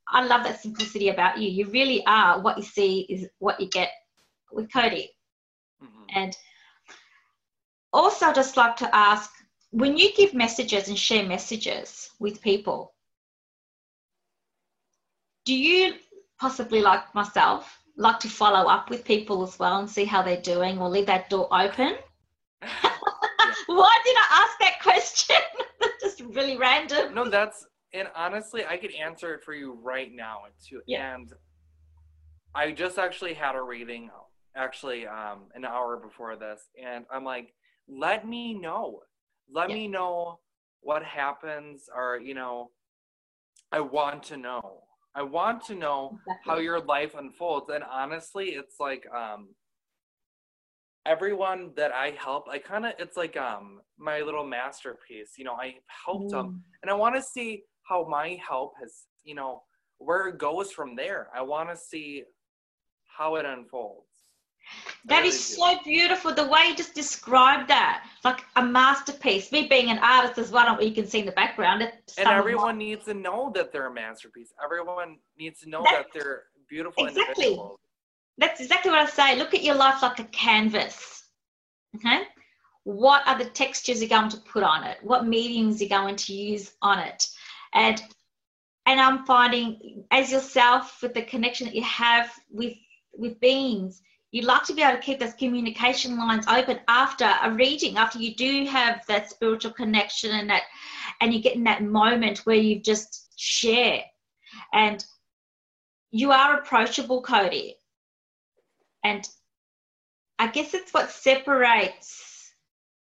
I 0.09 0.27
love 0.27 0.43
that 0.45 0.61
simplicity 0.61 1.11
about 1.11 1.39
you. 1.39 1.49
You 1.49 1.71
really 1.71 2.05
are 2.07 2.41
what 2.41 2.59
you 2.59 2.65
see 2.65 3.07
is 3.09 3.29
what 3.39 3.61
you 3.61 3.69
get 3.69 3.91
with 4.51 4.73
Cody. 4.73 5.11
Mm-hmm. 5.83 6.05
And 6.09 6.37
also, 7.93 8.27
I'd 8.27 8.35
just 8.35 8.57
like 8.57 8.77
to 8.77 8.95
ask 8.95 9.31
when 9.71 9.97
you 9.97 10.13
give 10.15 10.35
messages 10.35 10.89
and 10.89 10.99
share 10.99 11.27
messages 11.27 12.11
with 12.19 12.41
people, 12.41 12.95
do 15.45 15.55
you 15.55 15.95
possibly 16.41 16.81
like 16.81 17.15
myself 17.15 17.79
like 17.97 18.21
to 18.21 18.29
follow 18.29 18.69
up 18.69 18.91
with 18.91 19.05
people 19.05 19.43
as 19.43 19.59
well 19.59 19.79
and 19.79 19.91
see 19.91 20.05
how 20.05 20.23
they're 20.23 20.41
doing 20.41 20.79
or 20.79 20.89
leave 20.89 21.07
that 21.07 21.29
door 21.31 21.49
open? 21.53 21.97
Why 23.67 23.99
did 24.05 24.17
i 24.17 24.27
ask 24.31 24.59
that 24.61 24.81
question? 24.83 25.37
That's 25.81 26.03
just 26.03 26.21
really 26.35 26.57
random. 26.57 27.15
No 27.15 27.29
that's 27.29 27.67
and 27.93 28.09
honestly 28.15 28.65
i 28.69 28.77
could 28.77 28.93
answer 28.95 29.35
it 29.35 29.43
for 29.43 29.55
you 29.55 29.79
right 29.83 30.11
now 30.15 30.43
too 30.67 30.81
yeah. 30.87 31.15
and 31.15 31.33
i 32.55 32.71
just 32.71 32.99
actually 32.99 33.35
had 33.35 33.55
a 33.55 33.63
reading 33.63 34.11
actually 34.57 35.07
um, 35.07 35.45
an 35.55 35.65
hour 35.65 35.97
before 35.97 36.37
this 36.37 36.61
and 36.83 37.05
i'm 37.13 37.25
like 37.25 37.53
let 37.89 38.27
me 38.27 38.55
know 38.55 39.01
let 39.51 39.69
yeah. 39.71 39.77
me 39.77 39.89
know 39.89 40.39
what 40.81 41.03
happens 41.03 41.89
or 41.95 42.19
you 42.19 42.35
know 42.35 42.71
i 43.73 43.81
want 43.81 44.23
to 44.23 44.37
know 44.37 44.83
I 45.19 45.23
want 45.23 45.65
to 45.67 45.75
know 45.75 46.17
exactly. 46.29 46.35
how 46.45 46.59
your 46.59 46.81
life 46.81 47.15
unfolds. 47.19 47.71
And 47.75 47.83
honestly, 47.83 48.51
it's 48.51 48.77
like 48.79 49.05
um 49.13 49.49
everyone 51.07 51.73
that 51.77 51.93
I 51.93 52.11
help, 52.11 52.49
I 52.49 52.59
kind 52.59 52.87
of 52.87 52.93
it's 53.01 53.17
like 53.17 53.37
um 53.37 53.81
my 53.99 54.21
little 54.21 54.47
masterpiece. 54.47 55.33
You 55.37 55.45
know, 55.45 55.55
I 55.55 55.75
helped 56.07 56.29
mm. 56.29 56.31
them, 56.31 56.63
and 56.83 56.91
I 56.91 56.95
want 56.95 57.17
to 57.17 57.23
see 57.23 57.63
how 57.83 58.07
my 58.09 58.39
help 58.47 58.75
has, 58.81 59.07
you 59.25 59.35
know, 59.35 59.63
where 59.99 60.29
it 60.29 60.39
goes 60.39 60.71
from 60.71 60.95
there. 60.95 61.29
I 61.35 61.43
want 61.43 61.71
to 61.71 61.77
see 61.77 62.23
how 63.07 63.37
it 63.37 63.45
unfolds. 63.45 64.07
That 65.07 65.25
is 65.25 65.43
so 65.43 65.79
beautiful. 65.85 66.35
The 66.35 66.47
way 66.47 66.67
you 66.69 66.77
just 66.77 66.95
described 66.95 67.69
that, 67.69 68.07
like 68.25 68.41
a 68.57 68.63
masterpiece. 68.63 69.51
Me 69.53 69.67
being 69.69 69.91
an 69.91 69.99
artist 69.99 70.39
as 70.39 70.51
well, 70.51 70.83
you 70.83 70.93
can 70.93 71.07
see 71.07 71.21
in 71.21 71.27
the 71.27 71.33
background. 71.33 71.83
And 71.83 72.29
everyone 72.29 72.77
my... 72.77 72.85
needs 72.85 73.05
to 73.07 73.15
know 73.15 73.51
that 73.55 73.73
they're 73.73 73.87
a 73.87 73.93
masterpiece. 73.93 74.53
Everyone 74.63 75.19
needs 75.39 75.61
to 75.61 75.69
know 75.69 75.83
that 75.85 76.07
they're 76.13 76.45
beautiful 76.69 77.07
exactly. 77.07 77.59
That's 78.37 78.61
exactly 78.61 78.91
what 78.91 79.01
I 79.01 79.07
say. 79.07 79.37
Look 79.37 79.55
at 79.55 79.63
your 79.65 79.75
life 79.75 80.03
like 80.03 80.19
a 80.21 80.25
canvas. 80.25 81.25
Okay. 81.97 82.23
What 82.85 83.27
are 83.27 83.37
the 83.37 83.47
textures 83.51 84.01
you're 84.01 84.09
going 84.09 84.31
to 84.31 84.37
put 84.39 84.63
on 84.63 84.85
it? 84.85 84.99
What 85.03 85.27
mediums 85.27 85.81
you're 85.81 85.89
going 85.89 86.17
to 86.17 86.33
use 86.33 86.73
on 86.83 86.99
it? 86.99 87.27
And 87.75 88.03
and 88.87 89.01
I'm 89.01 89.27
finding 89.27 90.05
as 90.11 90.33
yourself 90.33 91.03
with 91.03 91.13
the 91.13 91.23
connection 91.23 91.67
that 91.67 91.75
you 91.75 91.83
have 91.83 92.31
with 92.51 92.75
with 93.13 93.39
beings 93.41 94.01
you'd 94.31 94.45
like 94.45 94.65
to 94.65 94.75
be 94.75 94.83
able 94.83 94.97
to 94.97 95.03
keep 95.03 95.19
those 95.19 95.35
communication 95.35 96.19
lines 96.19 96.47
open 96.49 96.79
after 96.89 97.31
a 97.43 97.51
reading 97.53 97.97
after 97.97 98.19
you 98.19 98.35
do 98.35 98.67
have 98.67 99.05
that 99.07 99.31
spiritual 99.31 99.73
connection 99.73 100.33
and 100.33 100.51
that 100.51 100.63
and 101.21 101.33
you 101.33 101.41
get 101.41 101.57
in 101.57 101.65
that 101.65 101.83
moment 101.83 102.39
where 102.41 102.57
you 102.57 102.81
just 102.81 103.31
share 103.37 104.03
and 104.73 105.05
you 106.11 106.33
are 106.33 106.59
approachable 106.59 107.23
cody. 107.23 107.77
And 109.05 109.29
i 110.39 110.47
guess 110.47 110.75
it's 110.75 110.93
what 110.93 111.11
separates 111.11 112.53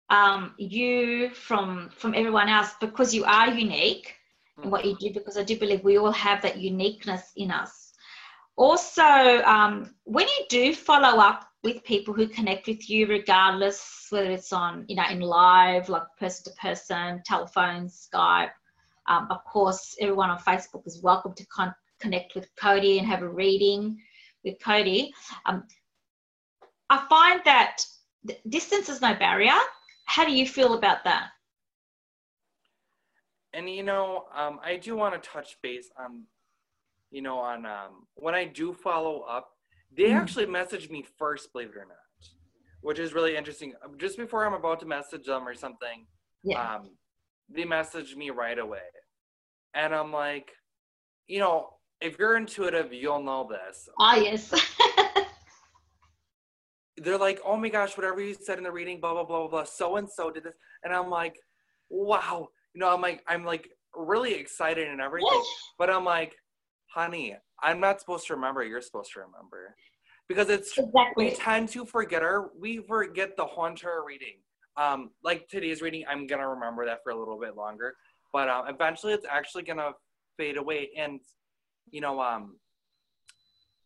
um, 0.10 0.54
you 0.58 1.30
from 1.34 1.90
from 1.96 2.14
everyone 2.14 2.50
else 2.50 2.74
because 2.82 3.14
you 3.14 3.24
are 3.24 3.50
unique 3.50 4.16
in 4.62 4.70
what 4.70 4.86
you 4.86 4.96
do 4.98 5.14
because 5.14 5.38
i 5.38 5.44
do 5.44 5.58
believe 5.58 5.84
we 5.84 5.98
all 5.98 6.12
have 6.12 6.42
that 6.42 6.58
uniqueness 6.58 7.32
in 7.38 7.50
us 7.50 7.81
also, 8.62 9.02
um, 9.44 9.96
when 10.04 10.28
you 10.28 10.46
do 10.48 10.76
follow 10.76 11.20
up 11.20 11.48
with 11.64 11.84
people 11.84 12.14
who 12.14 12.28
connect 12.28 12.68
with 12.68 12.88
you, 12.88 13.08
regardless 13.08 14.06
whether 14.12 14.30
it's 14.30 14.54
on, 14.54 14.86
you 14.88 14.96
know, 14.96 15.06
in 15.10 15.20
live, 15.20 15.90
like 15.90 16.04
person 16.20 16.44
to 16.44 16.60
person, 16.60 17.24
telephone, 17.26 17.88
Skype, 17.88 18.52
um, 19.08 19.26
of 19.32 19.44
course, 19.46 19.96
everyone 20.00 20.30
on 20.30 20.38
Facebook 20.38 20.86
is 20.86 21.02
welcome 21.02 21.34
to 21.34 21.46
con- 21.48 21.74
connect 22.00 22.36
with 22.36 22.48
Cody 22.56 23.00
and 23.00 23.08
have 23.08 23.24
a 23.24 23.28
reading 23.28 24.00
with 24.46 24.58
Cody. 24.64 25.12
Um, 25.48 25.64
I 26.92 27.04
find 27.10 27.42
that 27.46 27.84
distance 28.48 28.90
is 28.90 29.02
no 29.02 29.16
barrier. 29.16 29.58
How 30.06 30.24
do 30.24 30.32
you 30.32 30.46
feel 30.46 30.76
about 30.76 31.04
that? 31.06 31.30
And 33.54 33.68
you 33.68 33.82
know, 33.82 34.26
um, 34.36 34.60
I 34.64 34.78
do 34.78 34.96
want 34.96 35.16
to 35.22 35.30
touch 35.30 35.58
base 35.64 35.90
on 35.98 36.26
you 37.12 37.22
know, 37.22 37.38
on 37.38 37.66
um, 37.66 38.08
when 38.16 38.34
I 38.34 38.46
do 38.46 38.74
follow 38.74 39.22
up, 39.22 39.50
they 39.96 40.10
mm. 40.10 40.16
actually 40.16 40.46
message 40.46 40.90
me 40.90 41.06
first, 41.20 41.52
believe 41.52 41.70
it 41.70 41.78
or 41.78 41.86
not, 41.86 42.30
which 42.82 42.98
is 43.00 43.14
really 43.14 43.36
interesting. 43.36 43.74
Um, 43.84 43.98
just 43.98 44.18
before 44.18 44.46
I'm 44.46 44.54
about 44.54 44.80
to 44.80 44.86
message 44.86 45.26
them 45.26 45.48
or 45.48 45.54
something, 45.54 46.08
yeah. 46.44 46.76
um, 46.76 46.92
they 47.50 47.66
message 47.66 48.16
me 48.16 48.30
right 48.30 48.58
away. 48.58 48.80
And 49.74 49.94
I'm 49.94 50.12
like, 50.12 50.52
you 51.28 51.40
know, 51.40 51.70
if 52.00 52.18
you're 52.18 52.38
intuitive, 52.38 52.94
you'll 52.94 53.24
know 53.24 53.48
this. 53.50 53.88
Ah, 54.00 54.16
yes. 54.16 54.54
They're 56.98 57.18
like, 57.18 57.40
oh 57.46 57.58
my 57.58 57.70
gosh, 57.70 57.98
whatever 57.98 58.22
you 58.22 58.36
said 58.40 58.58
in 58.58 58.64
the 58.64 58.72
reading, 58.72 59.00
blah, 59.00 59.14
blah, 59.14 59.24
blah, 59.24 59.40
blah, 59.40 59.48
blah, 59.48 59.64
so 59.64 59.98
and 59.98 60.10
so 60.10 60.30
did 60.32 60.44
this. 60.44 60.56
And 60.84 60.94
I'm 60.94 61.10
like, 61.10 61.38
wow. 61.90 62.48
You 62.74 62.82
know, 62.82 62.94
I'm 62.94 63.02
like, 63.02 63.24
I'm 63.28 63.44
like 63.44 63.70
really 63.96 64.34
excited 64.34 64.88
and 64.88 65.02
everything. 65.02 65.44
but 65.78 65.90
I'm 65.90 66.06
like, 66.06 66.36
honey, 66.94 67.36
I'm 67.62 67.80
not 67.80 68.00
supposed 68.00 68.28
to 68.28 68.36
remember. 68.36 68.64
You're 68.64 68.82
supposed 68.82 69.12
to 69.14 69.22
remember. 69.22 69.76
Because 70.28 70.50
it's 70.50 70.78
exactly. 70.78 71.26
we 71.26 71.32
tend 71.32 71.70
to 71.70 71.86
forget 71.86 72.22
our 72.22 72.52
we 72.60 72.78
forget 72.78 73.36
the 73.36 73.46
haunter 73.46 74.04
reading. 74.06 74.38
Um, 74.78 75.12
like 75.24 75.48
today's 75.50 75.82
reading, 75.82 76.06
I'm 76.10 76.28
gonna 76.28 76.48
remember 76.48 76.86
that 76.86 77.00
for 77.04 77.12
a 77.12 77.20
little 77.20 77.40
bit 77.40 77.56
longer. 77.56 77.96
But 78.32 78.48
um, 78.48 78.66
eventually, 78.70 79.14
it's 79.14 79.26
actually 79.30 79.64
gonna 79.64 79.92
fade 80.38 80.58
away. 80.58 80.90
And 80.98 81.20
you 81.90 82.00
know, 82.00 82.22
um, 82.22 82.58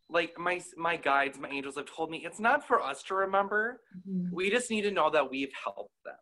like 0.10 0.38
my 0.38 0.62
my 0.78 0.98
guides, 0.98 1.40
my 1.40 1.50
angels 1.50 1.76
have 1.78 1.88
told 1.88 2.12
me, 2.12 2.22
it's 2.24 2.40
not 2.40 2.68
for 2.68 2.82
us 2.82 3.02
to 3.04 3.16
remember. 3.16 3.82
Mm-hmm. 4.08 4.36
We 4.36 4.52
just 4.52 4.70
need 4.70 4.84
to 4.84 4.92
know 4.92 5.10
that 5.10 5.32
we've 5.32 5.54
helped 5.64 5.96
them. 6.04 6.16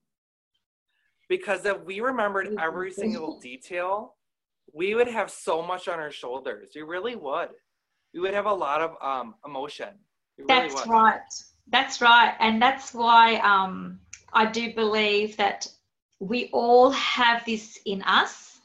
Because 1.28 1.66
if 1.66 1.84
we 1.84 2.00
remembered 2.00 2.56
every 2.60 2.92
single 2.92 3.40
detail, 3.40 4.16
we 4.72 4.96
would 4.96 5.08
have 5.08 5.30
so 5.30 5.62
much 5.62 5.88
on 5.88 6.00
our 6.00 6.12
shoulders. 6.12 6.70
We 6.76 6.82
really 6.82 7.16
would. 7.16 7.50
We 8.14 8.20
would 8.20 8.34
have 8.34 8.46
a 8.46 8.54
lot 8.54 8.82
of 8.82 8.96
um, 9.02 9.36
emotion. 9.46 9.90
that's 10.48 10.88
right. 10.88 11.22
That's 11.70 12.02
right. 12.02 12.36
And 12.40 12.62
that's 12.62 12.94
why 12.94 13.38
um, 13.38 14.00
I 14.34 14.46
do 14.46 14.74
believe 14.74 15.38
that 15.38 15.68
we 16.20 16.50
all 16.54 16.92
have 16.92 17.44
this 17.46 17.80
in 17.86 18.02
us, 18.04 18.60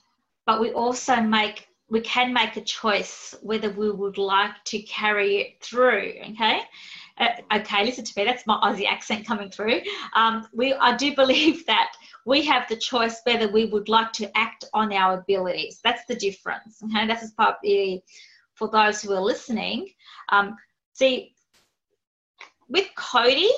but 0.46 0.60
we 0.60 0.72
also 0.72 1.16
make 1.20 1.66
we 1.90 2.00
can 2.02 2.34
make 2.34 2.56
a 2.56 2.60
choice 2.60 3.34
whether 3.40 3.70
we 3.70 3.90
would 3.90 4.18
like 4.18 4.62
to 4.66 4.82
carry 4.82 5.36
it 5.38 5.62
through. 5.62 6.12
Okay, 6.30 6.60
uh, 7.18 7.28
okay, 7.56 7.84
listen 7.84 8.04
to 8.04 8.12
me. 8.16 8.24
That's 8.24 8.46
my 8.46 8.58
Aussie 8.62 8.86
accent 8.86 9.26
coming 9.26 9.50
through. 9.50 9.80
Um, 10.14 10.46
we 10.52 10.74
I 10.74 10.96
do 10.96 11.14
believe 11.22 11.64
that 11.66 11.92
we 12.28 12.44
have 12.44 12.68
the 12.68 12.76
choice 12.76 13.22
whether 13.24 13.48
we 13.48 13.64
would 13.64 13.88
like 13.88 14.12
to 14.12 14.30
act 14.36 14.66
on 14.74 14.92
our 14.92 15.20
abilities. 15.20 15.80
That's 15.82 16.04
the 16.04 16.14
difference. 16.14 16.82
Okay, 16.84 17.06
that's 17.06 17.30
probably 17.30 18.04
for 18.54 18.68
those 18.68 19.00
who 19.00 19.14
are 19.14 19.20
listening. 19.20 19.88
Um, 20.28 20.56
see, 20.92 21.34
with 22.68 22.88
Cody, 22.96 23.48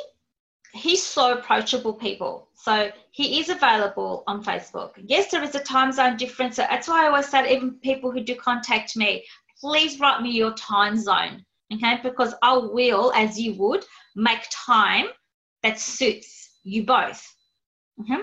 he's 0.72 1.02
so 1.02 1.38
approachable, 1.38 1.94
people. 1.94 2.48
So 2.54 2.92
he 3.10 3.40
is 3.40 3.48
available 3.48 4.22
on 4.28 4.44
Facebook. 4.44 4.92
Yes, 4.98 5.32
there 5.32 5.42
is 5.42 5.56
a 5.56 5.64
time 5.64 5.90
zone 5.90 6.16
difference. 6.16 6.54
So 6.56 6.66
that's 6.70 6.86
why 6.86 7.04
I 7.04 7.08
always 7.08 7.28
say, 7.28 7.52
even 7.52 7.72
people 7.80 8.12
who 8.12 8.20
do 8.20 8.36
contact 8.36 8.96
me, 8.96 9.24
please 9.60 9.98
write 9.98 10.22
me 10.22 10.30
your 10.30 10.54
time 10.54 10.96
zone. 10.96 11.44
Okay, 11.72 11.98
because 12.04 12.34
I 12.42 12.56
will, 12.56 13.12
as 13.16 13.40
you 13.40 13.54
would, 13.54 13.84
make 14.14 14.46
time 14.50 15.06
that 15.64 15.80
suits 15.80 16.50
you 16.62 16.84
both. 16.84 17.20
Mm-hmm. 18.00 18.22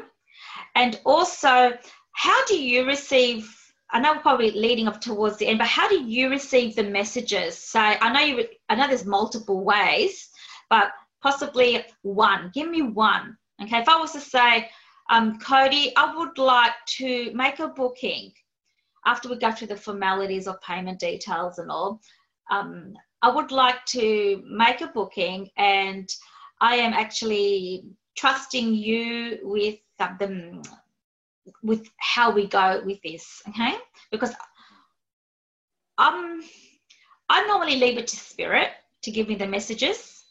And 0.78 1.00
also, 1.06 1.76
how 2.12 2.46
do 2.46 2.56
you 2.56 2.86
receive? 2.86 3.52
I 3.90 4.00
know 4.00 4.14
we're 4.14 4.22
probably 4.22 4.52
leading 4.52 4.88
up 4.88 5.02
towards 5.02 5.38
the 5.38 5.48
end, 5.48 5.58
but 5.58 5.68
how 5.68 5.90
do 5.90 6.00
you 6.00 6.30
receive 6.30 6.76
the 6.76 6.84
messages? 6.84 7.58
So 7.58 7.80
I 7.80 8.14
know 8.14 8.20
you. 8.20 8.48
I 8.70 8.76
know 8.76 8.88
there's 8.88 9.04
multiple 9.04 9.66
ways, 9.66 10.30
but 10.70 10.92
possibly 11.24 11.84
one. 12.04 12.52
Give 12.54 12.70
me 12.70 12.84
one. 12.84 13.36
Okay, 13.60 13.80
if 13.80 13.90
I 13.90 14.00
was 14.00 14.12
to 14.12 14.20
say, 14.20 14.70
um, 15.10 15.40
Cody, 15.40 15.96
I 15.96 16.16
would 16.16 16.38
like 16.38 16.76
to 17.00 17.32
make 17.34 17.58
a 17.58 17.70
booking 17.70 18.32
after 19.08 19.30
we 19.30 19.40
go 19.40 19.52
through 19.52 19.70
the 19.70 19.76
formalities 19.76 20.48
of 20.48 20.62
payment 20.62 21.00
details 21.00 21.58
and 21.58 21.72
all. 21.72 22.00
Um, 22.52 22.94
I 23.24 23.32
would 23.32 23.52
like 23.52 23.84
to 23.98 24.44
make 24.48 24.82
a 24.82 24.88
booking, 24.88 25.50
and 25.58 26.08
I 26.62 26.76
am 26.76 26.94
actually 26.94 27.84
trusting 28.18 28.74
you 28.74 29.40
with 29.44 29.78
um, 30.00 30.18
the 30.20 30.64
with 31.64 31.90
how 31.98 32.32
we 32.32 32.48
go 32.48 32.82
with 32.86 33.02
this, 33.04 33.42
okay? 33.50 33.76
Because 34.12 34.34
I'm 35.98 36.42
I 37.30 37.46
normally 37.48 37.78
leave 37.78 37.98
it 37.98 38.08
to 38.08 38.16
spirit 38.18 38.72
to 39.04 39.12
give 39.12 39.28
me 39.28 39.36
the 39.36 39.48
messages. 39.48 40.24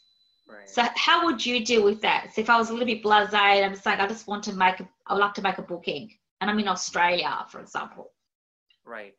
Right. 0.49 0.69
So 0.69 0.83
how 0.95 1.25
would 1.25 1.45
you 1.45 1.65
deal 1.65 1.83
with 1.83 2.01
that? 2.01 2.33
So 2.33 2.41
if 2.41 2.49
I 2.49 2.57
was 2.57 2.69
a 2.69 2.73
little 2.73 2.87
bit 2.87 3.03
blasé 3.03 3.33
and 3.33 3.65
I'm 3.65 3.73
just 3.73 3.85
like, 3.85 3.99
I 3.99 4.07
just 4.07 4.27
want 4.27 4.43
to 4.45 4.53
make, 4.53 4.79
a, 4.79 4.87
I 5.05 5.13
would 5.13 5.19
like 5.19 5.33
to 5.35 5.41
make 5.41 5.57
a 5.57 5.61
booking, 5.61 6.13
and 6.39 6.49
I'm 6.49 6.59
in 6.59 6.67
Australia, 6.67 7.45
for 7.49 7.59
example. 7.59 8.11
Right. 8.85 9.15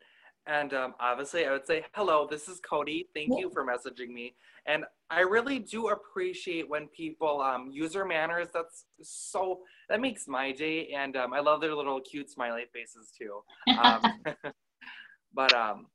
And 0.48 0.72
um, 0.72 0.94
obviously, 0.98 1.44
I 1.44 1.52
would 1.52 1.66
say, 1.66 1.84
hello, 1.94 2.26
this 2.28 2.48
is 2.48 2.58
Cody. 2.58 3.06
Thank 3.14 3.38
you 3.38 3.50
for 3.50 3.66
messaging 3.66 4.08
me. 4.08 4.34
And 4.64 4.84
I 5.10 5.20
really 5.20 5.58
do 5.58 5.88
appreciate 5.88 6.66
when 6.66 6.88
people 6.88 7.42
um, 7.42 7.68
use 7.70 7.92
their 7.92 8.06
manners. 8.06 8.48
That's 8.54 8.86
so, 9.02 9.60
that 9.90 10.00
makes 10.00 10.26
my 10.26 10.52
day. 10.52 10.88
And 10.96 11.18
um, 11.18 11.34
I 11.34 11.40
love 11.40 11.60
their 11.60 11.74
little 11.74 12.00
cute 12.00 12.30
smiley 12.30 12.64
faces 12.72 13.12
too. 13.16 13.42
Um, 13.78 14.00
but 15.34 15.54
um, 15.54 15.88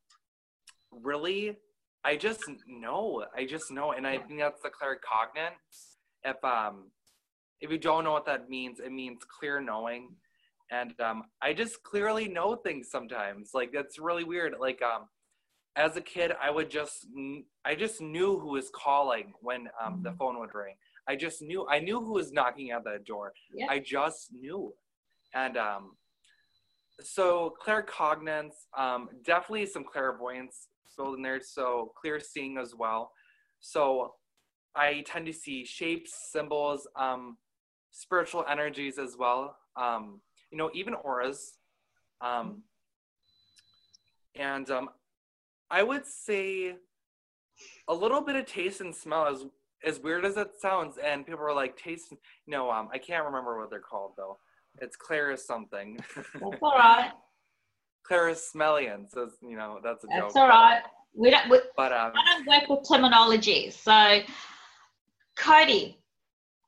really, 0.92 1.58
I 2.04 2.16
just 2.16 2.44
know. 2.68 3.26
I 3.36 3.46
just 3.46 3.72
know. 3.72 3.94
And 3.94 4.06
I 4.06 4.20
think 4.20 4.40
that's 4.40 4.62
the 4.62 4.70
claircognance. 4.70 5.98
If, 6.24 6.44
um, 6.44 6.92
if 7.60 7.72
you 7.72 7.80
don't 7.80 8.04
know 8.04 8.12
what 8.12 8.28
that 8.28 8.52
means, 8.52 8.80
it 8.80 8.92
means 8.92 9.22
clear 9.40 9.60
knowing 9.60 10.10
and 10.74 11.00
um, 11.02 11.24
I 11.42 11.54
just 11.54 11.84
clearly 11.84 12.28
know 12.28 12.56
things 12.56 12.90
sometimes. 12.90 13.52
Like 13.54 13.72
that's 13.72 14.00
really 14.00 14.24
weird. 14.24 14.56
Like 14.60 14.82
um, 14.82 15.04
as 15.76 15.96
a 15.98 16.02
kid, 16.02 16.32
I 16.42 16.50
would 16.50 16.70
just 16.70 17.06
I 17.66 17.76
just 17.76 18.02
knew 18.02 18.40
who 18.40 18.50
was 18.50 18.70
calling 18.74 19.34
when 19.42 19.70
um, 19.84 20.02
the 20.04 20.10
Mhm. 20.12 20.18
phone 20.18 20.40
would 20.40 20.54
ring. 20.56 20.76
I 21.08 21.16
just 21.16 21.42
knew 21.42 21.68
I 21.68 21.80
knew 21.80 22.00
who 22.00 22.14
was 22.14 22.32
knocking 22.32 22.72
at 22.72 22.84
that 22.86 23.06
door. 23.06 23.34
Yeah. 23.54 23.68
I 23.70 23.80
just 23.80 24.34
knew, 24.34 24.74
and 25.34 25.58
um, 25.58 25.98
so 27.02 27.56
claircognance, 27.64 28.56
um, 28.78 29.10
definitely 29.24 29.66
some 29.66 29.84
clairvoyance 29.84 30.68
spilled 30.88 31.16
in 31.18 31.22
there. 31.24 31.42
So 31.42 31.94
clear 32.00 32.20
seeing 32.20 32.58
as 32.58 32.74
well. 32.76 33.12
So 33.60 34.16
I 34.76 35.04
tend 35.06 35.26
to 35.28 35.34
see 35.34 35.66
shapes, 35.66 36.12
symbols, 36.32 36.88
um, 36.96 37.38
spiritual 37.92 38.44
energies 38.50 38.98
as 38.98 39.16
well. 39.18 39.58
Um, 39.76 40.22
you 40.54 40.58
know, 40.60 40.70
even 40.74 40.94
auras. 40.94 41.58
Um, 42.22 42.62
and 44.36 44.70
um, 44.70 44.90
I 45.70 45.82
would 45.82 46.06
say 46.06 46.76
a 47.88 47.94
little 47.94 48.22
bit 48.22 48.36
of 48.36 48.46
taste 48.46 48.80
and 48.82 48.96
smell, 48.96 49.34
is 49.34 49.46
as 49.84 50.00
weird 50.00 50.26
as 50.26 50.38
it 50.38 50.52
sounds. 50.62 50.98
And 51.04 51.26
people 51.26 51.42
are 51.42 51.56
like, 51.56 51.76
taste. 51.76 52.14
No, 52.46 52.70
um, 52.70 52.88
I 52.94 53.00
can't 53.00 53.26
remember 53.26 53.60
what 53.60 53.72
they're 53.72 53.80
called 53.80 54.12
though. 54.16 54.38
It's 54.80 54.96
Claris 54.96 55.46
something. 55.46 55.98
That's 56.16 56.30
all 56.62 56.78
right. 56.78 57.12
Claris 58.04 58.52
Smellian. 58.54 59.10
So 59.10 59.30
you 59.42 59.58
know 59.58 59.80
that's 59.84 60.04
a 60.04 60.08
joke. 60.08 60.16
That's 60.20 60.36
all 60.36 60.48
right. 60.48 60.82
We 61.16 61.32
don't. 61.32 61.50
We, 61.50 61.60
But 61.76 61.94
um, 61.94 62.12
I 62.16 62.38
don't 62.38 62.48
work 62.48 62.70
with 62.70 62.88
terminology. 62.88 63.72
So, 63.72 64.20
Cody, 65.36 65.98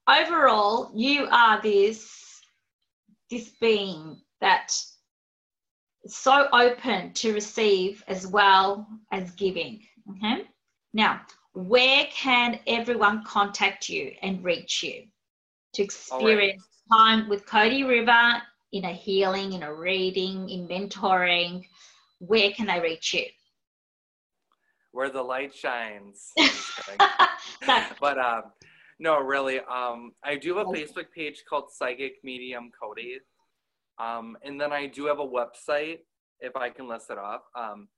overall, 0.08 0.92
you 0.96 1.28
are 1.32 1.62
this 1.62 2.25
this 3.30 3.52
being 3.62 4.22
that 4.42 4.72
is 6.04 6.16
so 6.16 6.48
open 6.52 7.14
to 7.14 7.34
receive 7.34 8.04
as 8.08 8.28
well 8.28 8.88
as 9.12 9.32
giving. 9.32 9.82
Okay. 10.12 10.44
Now, 10.94 11.22
where 11.54 12.06
can 12.12 12.60
everyone 12.68 13.24
contact 13.26 13.90
you 13.90 14.12
and 14.22 14.44
reach 14.44 14.84
you 14.84 15.04
to 15.74 15.84
experience 15.84 16.64
time 16.92 17.28
with 17.28 17.46
Cody 17.46 17.84
River 17.84 18.42
in 18.72 18.86
a 18.86 18.94
healing, 18.94 19.54
in 19.54 19.64
a 19.64 19.74
reading, 19.74 20.50
in 20.50 20.68
mentoring? 20.68 21.66
Where 22.20 22.52
can 22.52 22.68
they 22.68 22.80
reach 22.80 23.14
you? 23.14 23.26
where 24.96 25.10
the 25.10 25.22
light 25.22 25.54
shines. 25.54 26.32
I'm 26.40 26.48
just 26.48 26.86
kidding. 26.86 27.08
so, 27.66 27.82
but 28.02 28.18
um, 28.18 28.44
no, 29.00 29.20
really, 29.20 29.60
um, 29.60 30.12
I 30.24 30.36
do 30.38 30.56
have 30.58 30.68
a 30.68 30.72
Facebook 30.72 31.12
page 31.14 31.44
called 31.50 31.66
Psychic 31.72 32.14
Medium 32.24 32.72
Cody, 32.82 33.18
um, 34.00 34.38
and 34.44 34.60
then 34.60 34.72
I 34.72 34.88
do 34.88 35.06
have 35.08 35.20
a 35.20 35.28
website 35.28 36.00
if 36.40 36.56
I 36.56 36.70
can 36.70 36.88
list 36.88 37.10
it 37.10 37.18
off. 37.18 37.42
Um, 37.58 37.90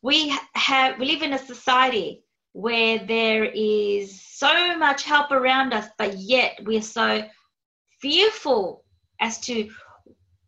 We 0.03 0.37
have 0.55 0.99
we 0.99 1.07
live 1.07 1.23
in 1.23 1.33
a 1.33 1.39
society 1.39 2.23
where 2.53 2.99
there 2.99 3.45
is 3.45 4.21
so 4.23 4.77
much 4.77 5.05
help 5.05 5.31
around 5.31 5.73
us, 5.73 5.89
but 5.99 6.17
yet 6.19 6.59
we 6.65 6.77
are 6.79 6.83
so 6.83 7.25
fearful 8.01 8.85
as 9.21 9.39
to 9.41 9.69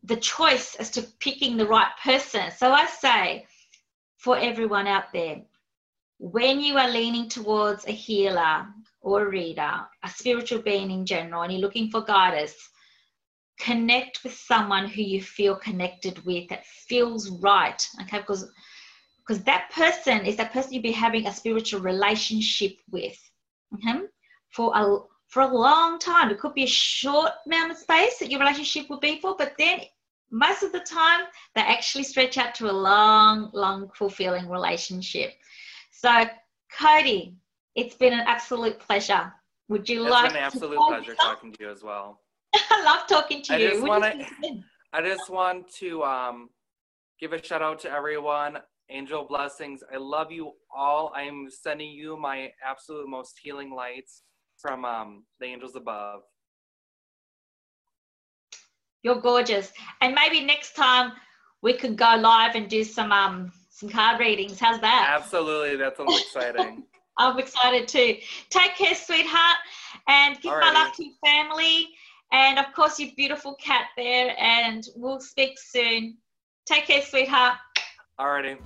the 0.04 0.16
choice 0.16 0.74
as 0.76 0.90
to 0.90 1.02
picking 1.20 1.56
the 1.56 1.66
right 1.66 1.90
person. 2.02 2.50
So 2.56 2.72
I 2.72 2.86
say 2.86 3.46
for 4.16 4.38
everyone 4.38 4.86
out 4.86 5.12
there, 5.12 5.42
when 6.18 6.60
you 6.60 6.76
are 6.76 6.90
leaning 6.90 7.28
towards 7.28 7.86
a 7.86 7.92
healer 7.92 8.66
or 9.00 9.22
a 9.22 9.28
reader, 9.28 9.80
a 10.02 10.08
spiritual 10.08 10.60
being 10.60 10.90
in 10.90 11.06
general, 11.06 11.42
and 11.42 11.52
you're 11.52 11.62
looking 11.62 11.90
for 11.90 12.02
guidance, 12.02 12.54
connect 13.60 14.24
with 14.24 14.32
someone 14.34 14.88
who 14.88 15.02
you 15.02 15.22
feel 15.22 15.54
connected 15.56 16.24
with 16.24 16.48
that 16.48 16.66
feels 16.66 17.30
right 17.30 17.86
okay? 18.00 18.18
Because 18.18 18.50
because 19.18 19.42
that 19.44 19.70
person 19.70 20.24
is 20.24 20.36
that 20.36 20.52
person 20.52 20.72
you'll 20.72 20.82
be 20.82 20.92
having 20.92 21.26
a 21.26 21.32
spiritual 21.32 21.80
relationship 21.80 22.72
with 22.90 23.18
okay? 23.74 24.00
For 24.48 24.72
a 24.74 24.98
for 25.28 25.42
a 25.42 25.54
long 25.54 26.00
time. 26.00 26.30
It 26.30 26.40
could 26.40 26.54
be 26.54 26.64
a 26.64 26.66
short 26.66 27.30
amount 27.46 27.70
of 27.70 27.78
space 27.78 28.18
that 28.18 28.30
your 28.30 28.40
relationship 28.40 28.90
will 28.90 28.98
be 28.98 29.20
for 29.20 29.36
but 29.36 29.52
then 29.58 29.80
most 30.32 30.62
of 30.62 30.72
the 30.72 30.80
time 30.80 31.26
they 31.54 31.60
actually 31.60 32.04
stretch 32.04 32.38
out 32.38 32.54
to 32.56 32.70
a 32.70 32.72
long 32.72 33.50
long 33.52 33.90
fulfilling 33.94 34.48
relationship. 34.48 35.32
So 35.90 36.24
cody 36.76 37.36
it's 37.76 37.94
been 37.94 38.12
an 38.12 38.24
absolute 38.26 38.78
pleasure. 38.78 39.32
Would 39.68 39.88
you 39.88 40.02
It's 40.02 40.10
like 40.10 40.30
been 40.30 40.36
an 40.36 40.42
absolute 40.42 40.76
to 40.76 40.86
pleasure 40.88 41.14
talking 41.14 41.52
to 41.52 41.62
you 41.62 41.70
as 41.70 41.82
well. 41.82 42.20
I 42.70 42.82
love 42.84 43.06
talking 43.08 43.42
to 43.42 43.54
I 43.54 43.56
you. 43.58 43.70
just 43.70 43.82
wanna- 43.82 44.26
I 44.92 45.02
just 45.02 45.30
want 45.30 45.72
to 45.74 46.02
um, 46.02 46.50
give 47.20 47.32
a 47.32 47.44
shout 47.44 47.62
out 47.62 47.78
to 47.80 47.90
everyone. 47.90 48.58
Angel 48.88 49.24
blessings. 49.24 49.84
I 49.92 49.98
love 49.98 50.32
you 50.32 50.52
all. 50.74 51.12
I'm 51.14 51.48
sending 51.48 51.90
you 51.90 52.16
my 52.16 52.50
absolute 52.66 53.08
most 53.08 53.38
healing 53.40 53.72
lights 53.72 54.22
from 54.58 54.84
um, 54.84 55.24
the 55.38 55.46
angels 55.46 55.76
above. 55.76 56.22
You're 59.02 59.20
gorgeous. 59.20 59.72
And 60.00 60.14
maybe 60.14 60.44
next 60.44 60.74
time 60.74 61.12
we 61.62 61.72
could 61.74 61.96
go 61.96 62.16
live 62.16 62.54
and 62.56 62.68
do 62.68 62.84
some 62.84 63.12
um 63.12 63.52
some 63.70 63.88
card 63.88 64.20
readings. 64.20 64.58
How's 64.58 64.80
that? 64.80 65.12
Absolutely, 65.16 65.76
that 65.76 65.96
sounds 65.96 66.20
exciting. 66.20 66.82
I'm 67.18 67.38
excited 67.38 67.86
too. 67.88 68.16
Take 68.50 68.76
care, 68.76 68.94
sweetheart, 68.94 69.58
and 70.08 70.40
give 70.40 70.52
my 70.52 70.72
love 70.72 70.92
to 70.96 71.04
your 71.04 71.14
family, 71.24 71.88
and 72.32 72.58
of 72.58 72.72
course 72.74 72.98
your 72.98 73.10
beautiful 73.16 73.54
cat 73.54 73.86
there. 73.96 74.34
And 74.38 74.84
we'll 74.94 75.20
speak 75.20 75.58
soon. 75.58 76.18
Take 76.66 76.86
care, 76.86 77.02
sweetheart. 77.02 77.56
Alrighty. 78.18 78.58